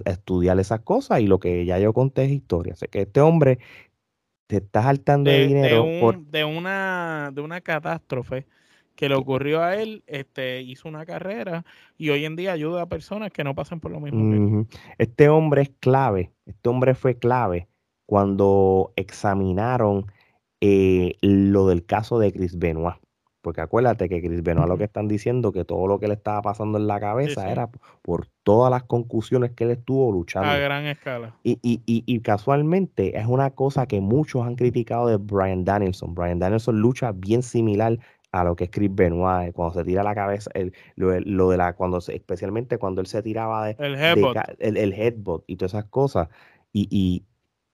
estudiar 0.04 0.58
esas 0.60 0.80
cosas 0.80 1.20
y 1.20 1.26
lo 1.26 1.38
que 1.38 1.64
ya 1.64 1.78
yo 1.78 1.92
conté 1.92 2.24
es 2.24 2.30
historia. 2.30 2.74
Así 2.74 2.86
que 2.86 3.02
este 3.02 3.20
hombre 3.20 3.58
te 4.46 4.58
está 4.58 4.82
saltando 4.82 5.30
de, 5.30 5.46
dinero 5.46 5.84
de, 6.30 6.44
una, 6.44 7.30
de 7.32 7.40
una 7.40 7.60
catástrofe 7.60 8.46
que 8.94 9.08
le 9.08 9.14
ocurrió 9.14 9.62
a 9.62 9.76
él, 9.76 10.04
este, 10.06 10.60
hizo 10.60 10.88
una 10.88 11.06
carrera 11.06 11.64
y 11.96 12.10
hoy 12.10 12.24
en 12.24 12.36
día 12.36 12.52
ayuda 12.52 12.82
a 12.82 12.86
personas 12.86 13.32
que 13.32 13.44
no 13.44 13.54
pasan 13.54 13.80
por 13.80 13.90
lo 13.90 14.00
mismo. 14.00 14.66
Este 14.98 15.28
hombre 15.28 15.62
es 15.62 15.70
clave, 15.80 16.30
este 16.46 16.68
hombre 16.68 16.94
fue 16.94 17.18
clave 17.18 17.68
cuando 18.06 18.92
examinaron 18.96 20.06
eh, 20.64 21.16
lo 21.22 21.66
del 21.66 21.84
caso 21.84 22.20
de 22.20 22.32
Chris 22.32 22.56
Benoit. 22.56 22.94
Porque 23.40 23.60
acuérdate 23.60 24.08
que 24.08 24.22
Chris 24.22 24.44
Benoit 24.44 24.68
lo 24.68 24.78
que 24.78 24.84
están 24.84 25.08
diciendo 25.08 25.50
que 25.50 25.64
todo 25.64 25.88
lo 25.88 25.98
que 25.98 26.06
le 26.06 26.14
estaba 26.14 26.40
pasando 26.40 26.78
en 26.78 26.86
la 26.86 27.00
cabeza 27.00 27.50
era 27.50 27.68
por 28.00 28.28
todas 28.44 28.70
las 28.70 28.84
concusiones 28.84 29.50
que 29.50 29.64
él 29.64 29.72
estuvo 29.72 30.12
luchando. 30.12 30.48
A 30.48 30.58
gran 30.58 30.86
escala. 30.86 31.34
Y, 31.42 31.58
y, 31.62 31.82
y, 31.84 32.20
casualmente 32.20 33.18
es 33.18 33.26
una 33.26 33.50
cosa 33.50 33.88
que 33.88 34.00
muchos 34.00 34.46
han 34.46 34.54
criticado 34.54 35.08
de 35.08 35.16
Brian 35.16 35.64
Danielson. 35.64 36.14
Brian 36.14 36.38
Danielson 36.38 36.80
lucha 36.80 37.10
bien 37.10 37.42
similar 37.42 37.98
a 38.30 38.44
lo 38.44 38.54
que 38.54 38.64
es 38.64 38.70
Chris 38.70 38.94
Benoit, 38.94 39.48
eh, 39.48 39.52
cuando 39.52 39.74
se 39.74 39.84
tira 39.84 40.04
la 40.04 40.14
cabeza, 40.14 40.48
el, 40.54 40.72
lo, 40.94 41.50
de 41.50 41.56
la, 41.56 41.72
cuando 41.72 41.98
especialmente 41.98 42.78
cuando 42.78 43.00
él 43.00 43.08
se 43.08 43.22
tiraba 43.24 43.66
de, 43.66 43.76
el 43.80 43.96
headbot, 43.96 44.36
el, 44.60 44.76
el, 44.76 44.92
headbot 44.92 45.42
y 45.48 45.56
todas 45.56 45.74
esas 45.74 45.86
cosas. 45.86 46.28
Y, 46.72 46.86
y, 46.88 47.26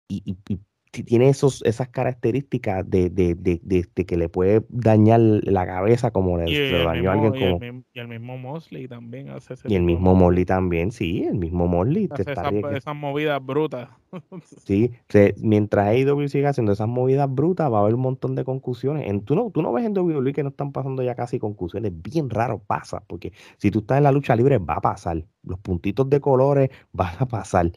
y, 0.08 0.36
y, 0.48 0.58
tiene 0.90 1.28
esos, 1.28 1.62
esas 1.62 1.88
características 1.88 2.88
de, 2.88 3.10
de, 3.10 3.34
de, 3.34 3.60
de, 3.62 4.06
que 4.06 4.16
le 4.16 4.28
puede 4.28 4.64
dañar 4.68 5.20
la 5.20 5.66
cabeza 5.66 6.10
como 6.10 6.38
le, 6.38 6.84
dañó 6.84 7.10
a 7.10 7.12
alguien 7.14 7.32
como... 7.32 7.84
Y 7.92 7.98
el, 7.98 8.08
mismo 8.08 8.38
Mosley 8.38 8.88
también 8.88 9.30
hace 9.30 9.54
Y 9.66 9.74
el 9.74 9.82
mismo 9.82 10.14
Mosley 10.14 10.44
también, 10.44 10.92
sí, 10.92 11.24
el 11.24 11.34
mismo 11.34 11.66
Mosley. 11.66 12.08
Hace 12.10 12.32
esas 12.76 12.96
movidas 12.96 13.44
brutas. 13.44 13.88
sí, 14.64 14.92
mientras 15.38 15.88
AEW 15.88 16.28
siga 16.28 16.50
haciendo 16.50 16.72
esas 16.72 16.88
movidas 16.88 17.32
brutas, 17.32 17.70
va 17.70 17.78
a 17.78 17.80
haber 17.82 17.94
un 17.94 18.00
montón 18.00 18.34
de 18.34 18.44
concusiones. 18.44 19.08
En, 19.08 19.22
tú, 19.22 19.34
no, 19.34 19.50
tú 19.50 19.62
no 19.62 19.72
ves 19.72 19.84
en 19.84 19.96
WWE 19.96 20.32
que 20.32 20.42
no 20.42 20.50
están 20.50 20.72
pasando 20.72 21.02
ya 21.02 21.14
casi 21.14 21.38
concusiones, 21.38 21.92
bien 21.94 22.30
raro 22.30 22.62
pasa, 22.66 23.02
porque 23.06 23.32
si 23.58 23.70
tú 23.70 23.80
estás 23.80 23.98
en 23.98 24.04
la 24.04 24.12
lucha 24.12 24.36
libre 24.36 24.58
va 24.58 24.74
a 24.74 24.80
pasar, 24.80 25.24
los 25.42 25.58
puntitos 25.58 26.08
de 26.08 26.20
colores 26.20 26.70
van 26.92 27.14
a 27.18 27.26
pasar 27.26 27.72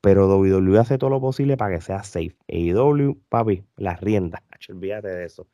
pero 0.00 0.28
WWE 0.28 0.78
hace 0.78 0.98
todo 0.98 1.10
lo 1.10 1.20
posible 1.20 1.56
para 1.56 1.76
que 1.76 1.80
sea 1.80 2.02
safe. 2.02 2.36
AEW, 2.48 3.20
papi, 3.28 3.64
las 3.76 4.00
riendas. 4.00 4.42
Olvídate 4.68 5.08
de 5.08 5.24
eso. 5.24 5.46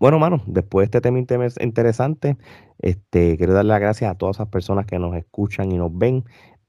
Bueno, 0.00 0.18
mano, 0.18 0.42
después 0.46 0.84
de 0.84 0.98
este 0.98 1.00
tema 1.00 1.18
interesante, 1.18 2.36
este, 2.80 3.36
quiero 3.36 3.54
dar 3.54 3.64
las 3.64 3.80
gracias 3.80 4.10
a 4.10 4.16
todas 4.16 4.36
esas 4.36 4.48
personas 4.48 4.86
que 4.86 4.98
nos 4.98 5.14
escuchan 5.16 5.70
y 5.70 5.78
nos 5.78 5.96
ven 5.96 6.24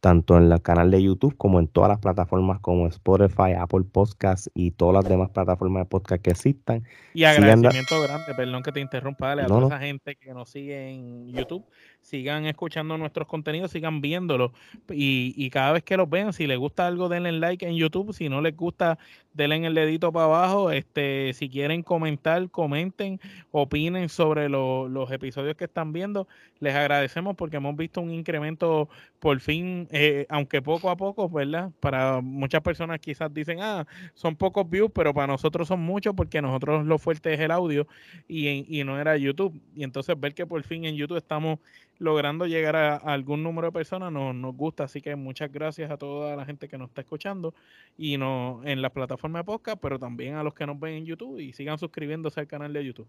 tanto 0.06 0.38
en 0.38 0.52
el 0.52 0.62
canal 0.62 0.91
de 0.91 1.02
YouTube 1.02 1.36
como 1.36 1.60
en 1.60 1.68
todas 1.68 1.89
las 1.89 1.98
plataformas 1.98 2.60
como 2.60 2.86
Spotify, 2.86 3.54
Apple 3.58 3.86
Podcasts 3.91 4.52
y 4.54 4.70
todas 4.70 4.94
las 4.94 5.10
demás 5.10 5.32
plataformas 5.32 5.82
de 5.82 5.86
podcast 5.89 6.22
que 6.22 6.30
existan. 6.30 6.84
Y 7.15 7.24
agradecimiento 7.24 8.00
grande, 8.04 8.36
perdón 8.36 8.62
que 8.62 8.72
te 8.72 8.82
interrumpa, 8.82 9.30
dale, 9.30 9.41
a 9.41 9.48
toda 9.48 9.65
esa 9.65 9.80
gente 9.80 10.15
que 10.15 10.32
nos 10.36 10.52
sigue 10.52 10.91
en 10.91 11.30
YouTube. 11.30 11.65
Sigan 12.02 12.46
escuchando 12.46 13.00
nuestros 13.00 13.28
contenidos, 13.28 13.72
sigan 13.72 14.00
viéndolos 14.00 14.52
y, 14.91 15.34
y, 15.36 15.50
cada 15.50 15.72
vez 15.72 15.82
que 15.82 15.98
los 15.98 16.08
vean, 16.08 16.34
si 16.34 16.46
les 16.46 16.60
gusta 16.60 16.86
algo, 16.86 17.10
denle 17.10 17.32
like 17.32 17.65
en 17.65 17.74
YouTube, 17.74 18.13
si 18.13 18.30
no 18.30 18.41
les 18.41 18.56
gusta, 18.56 19.00
denle 19.34 19.65
el 19.65 19.74
dedito 19.74 20.12
para 20.12 20.26
abajo, 20.26 20.70
este, 20.70 21.34
si 21.34 21.50
quieren 21.50 21.82
comentar, 21.82 22.52
comenten, 22.52 23.20
opinen 23.50 24.10
sobre 24.10 24.50
los 24.50 25.12
episodios 25.12 25.56
que 25.56 25.65
están 25.65 25.94
viendo, 25.94 26.28
les 26.60 26.76
agradecemos 26.76 27.36
porque 27.36 27.58
hemos 27.58 27.76
visto 27.76 28.02
un 28.02 28.12
incremento 28.12 28.88
por 29.20 29.39
fin, 29.39 29.88
eh, 29.98 30.26
aunque 30.28 30.62
poco 30.62 30.90
a 30.90 30.98
poco, 30.98 31.30
¿verdad? 31.30 31.72
Para 31.80 32.20
muchas 32.20 32.62
personas 32.62 33.00
quizás 33.00 33.34
dicen, 33.34 33.60
ah, 33.62 33.88
son 34.14 34.36
pocos 34.36 34.70
views, 34.70 34.92
pero 34.94 35.14
para 35.14 35.28
nosotros 35.28 35.70
son 35.70 35.80
muchos 35.80 36.14
porque 36.14 36.42
nosotros 36.42 36.86
lo 36.86 37.00
fuerte 37.00 37.34
es 37.34 37.40
el 37.40 37.50
audio 37.50 37.88
y, 38.28 38.66
y 38.68 38.84
no 38.84 39.00
era 39.00 39.16
YouTube. 39.16 39.58
Y 39.74 39.86
entonces 39.86 40.20
ver 40.20 40.34
que 40.34 40.46
por 40.46 40.62
fin 40.64 40.84
en 40.84 40.98
YouTube 40.98 41.16
estamos 41.16 41.60
logrando 41.98 42.46
llegar 42.46 42.76
a, 42.76 42.98
algún 42.98 43.42
número 43.42 43.68
de 43.68 43.72
personas 43.72 44.12
nos, 44.12 44.36
nos 44.36 44.54
gusta. 44.54 44.84
Así 44.84 45.02
que 45.02 45.16
muchas 45.16 45.50
gracias 45.50 45.90
a 45.90 45.96
toda 45.96 46.36
la 46.36 46.44
gente 46.44 46.68
que 46.68 46.78
nos 46.78 46.90
está 46.90 47.00
escuchando 47.00 47.54
y 47.98 48.18
no 48.18 48.60
en 48.66 48.82
la 48.82 48.90
plataforma 48.90 49.40
de 49.40 49.46
podcast, 49.46 49.78
pero 49.82 49.98
también 49.98 50.36
a 50.36 50.44
los 50.44 50.54
que 50.54 50.66
nos 50.66 50.78
ven 50.78 50.96
en 50.96 51.06
YouTube 51.06 51.40
y 51.40 51.54
sigan 51.54 51.78
suscribiéndose 51.78 52.42
al 52.42 52.48
canal 52.48 52.74
de 52.74 52.84
YouTube. 52.84 53.08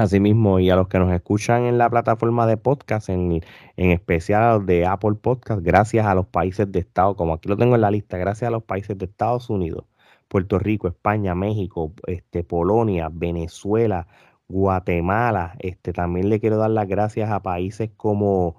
Asimismo, 0.00 0.60
y 0.60 0.70
a 0.70 0.76
los 0.76 0.88
que 0.88 0.98
nos 0.98 1.12
escuchan 1.12 1.64
en 1.64 1.78
la 1.78 1.90
plataforma 1.90 2.46
de 2.46 2.56
podcast, 2.56 3.08
en, 3.08 3.42
en 3.76 3.90
especial 3.90 4.64
de 4.66 4.86
Apple 4.86 5.14
Podcast, 5.20 5.62
gracias 5.62 6.06
a 6.06 6.14
los 6.14 6.26
países 6.26 6.70
de 6.70 6.78
Estado, 6.80 7.16
como 7.16 7.34
aquí 7.34 7.48
lo 7.48 7.56
tengo 7.56 7.74
en 7.74 7.80
la 7.80 7.90
lista, 7.90 8.16
gracias 8.18 8.48
a 8.48 8.52
los 8.52 8.62
países 8.62 8.96
de 8.96 9.06
Estados 9.06 9.50
Unidos, 9.50 9.84
Puerto 10.28 10.58
Rico, 10.58 10.88
España, 10.88 11.34
México, 11.34 11.92
este, 12.06 12.44
Polonia, 12.44 13.08
Venezuela, 13.12 14.06
Guatemala. 14.48 15.56
Este, 15.58 15.92
también 15.92 16.28
le 16.28 16.40
quiero 16.40 16.58
dar 16.58 16.70
las 16.70 16.88
gracias 16.88 17.30
a 17.30 17.42
países 17.42 17.90
como, 17.96 18.56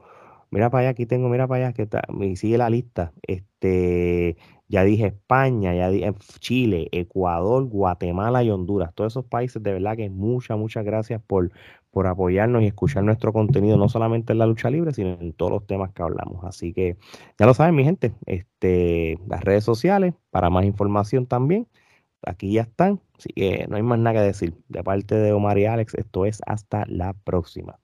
mira 0.51 0.69
para 0.69 0.81
allá, 0.81 0.89
aquí 0.91 1.05
tengo, 1.05 1.29
mira 1.29 1.47
para 1.47 1.65
allá, 1.65 1.73
que 1.73 1.83
está, 1.83 2.01
me 2.13 2.35
sigue 2.35 2.57
la 2.57 2.69
lista. 2.69 3.13
Este, 3.23 4.37
ya 4.67 4.83
dije 4.83 5.07
España, 5.07 5.73
ya 5.75 5.89
dije 5.89 6.13
Chile, 6.39 6.87
Ecuador, 6.91 7.65
Guatemala 7.65 8.43
y 8.43 8.51
Honduras. 8.51 8.93
Todos 8.93 9.13
esos 9.13 9.25
países, 9.25 9.61
de 9.63 9.73
verdad 9.73 9.97
que 9.97 10.09
muchas, 10.09 10.57
muchas 10.57 10.85
gracias 10.85 11.21
por, 11.25 11.51
por 11.91 12.07
apoyarnos 12.07 12.61
y 12.63 12.67
escuchar 12.67 13.03
nuestro 13.03 13.33
contenido, 13.33 13.77
no 13.77 13.89
solamente 13.89 14.33
en 14.33 14.39
la 14.39 14.47
lucha 14.47 14.69
libre, 14.69 14.93
sino 14.93 15.17
en 15.19 15.33
todos 15.33 15.51
los 15.51 15.67
temas 15.67 15.91
que 15.91 16.03
hablamos. 16.03 16.43
Así 16.43 16.73
que 16.73 16.97
ya 17.39 17.45
lo 17.45 17.53
saben, 17.53 17.75
mi 17.75 17.83
gente, 17.83 18.13
este, 18.25 19.17
las 19.27 19.43
redes 19.43 19.63
sociales, 19.63 20.13
para 20.31 20.49
más 20.49 20.65
información 20.65 21.25
también 21.25 21.67
aquí 22.23 22.53
ya 22.53 22.61
están. 22.63 23.01
Así 23.17 23.29
que 23.33 23.65
no 23.69 23.75
hay 23.75 23.83
más 23.83 23.99
nada 23.99 24.19
que 24.19 24.25
decir. 24.25 24.55
De 24.67 24.83
parte 24.83 25.15
de 25.15 25.33
Omar 25.33 25.57
y 25.57 25.65
Alex, 25.65 25.95
esto 25.95 26.25
es 26.25 26.41
hasta 26.45 26.85
la 26.87 27.13
próxima. 27.13 27.79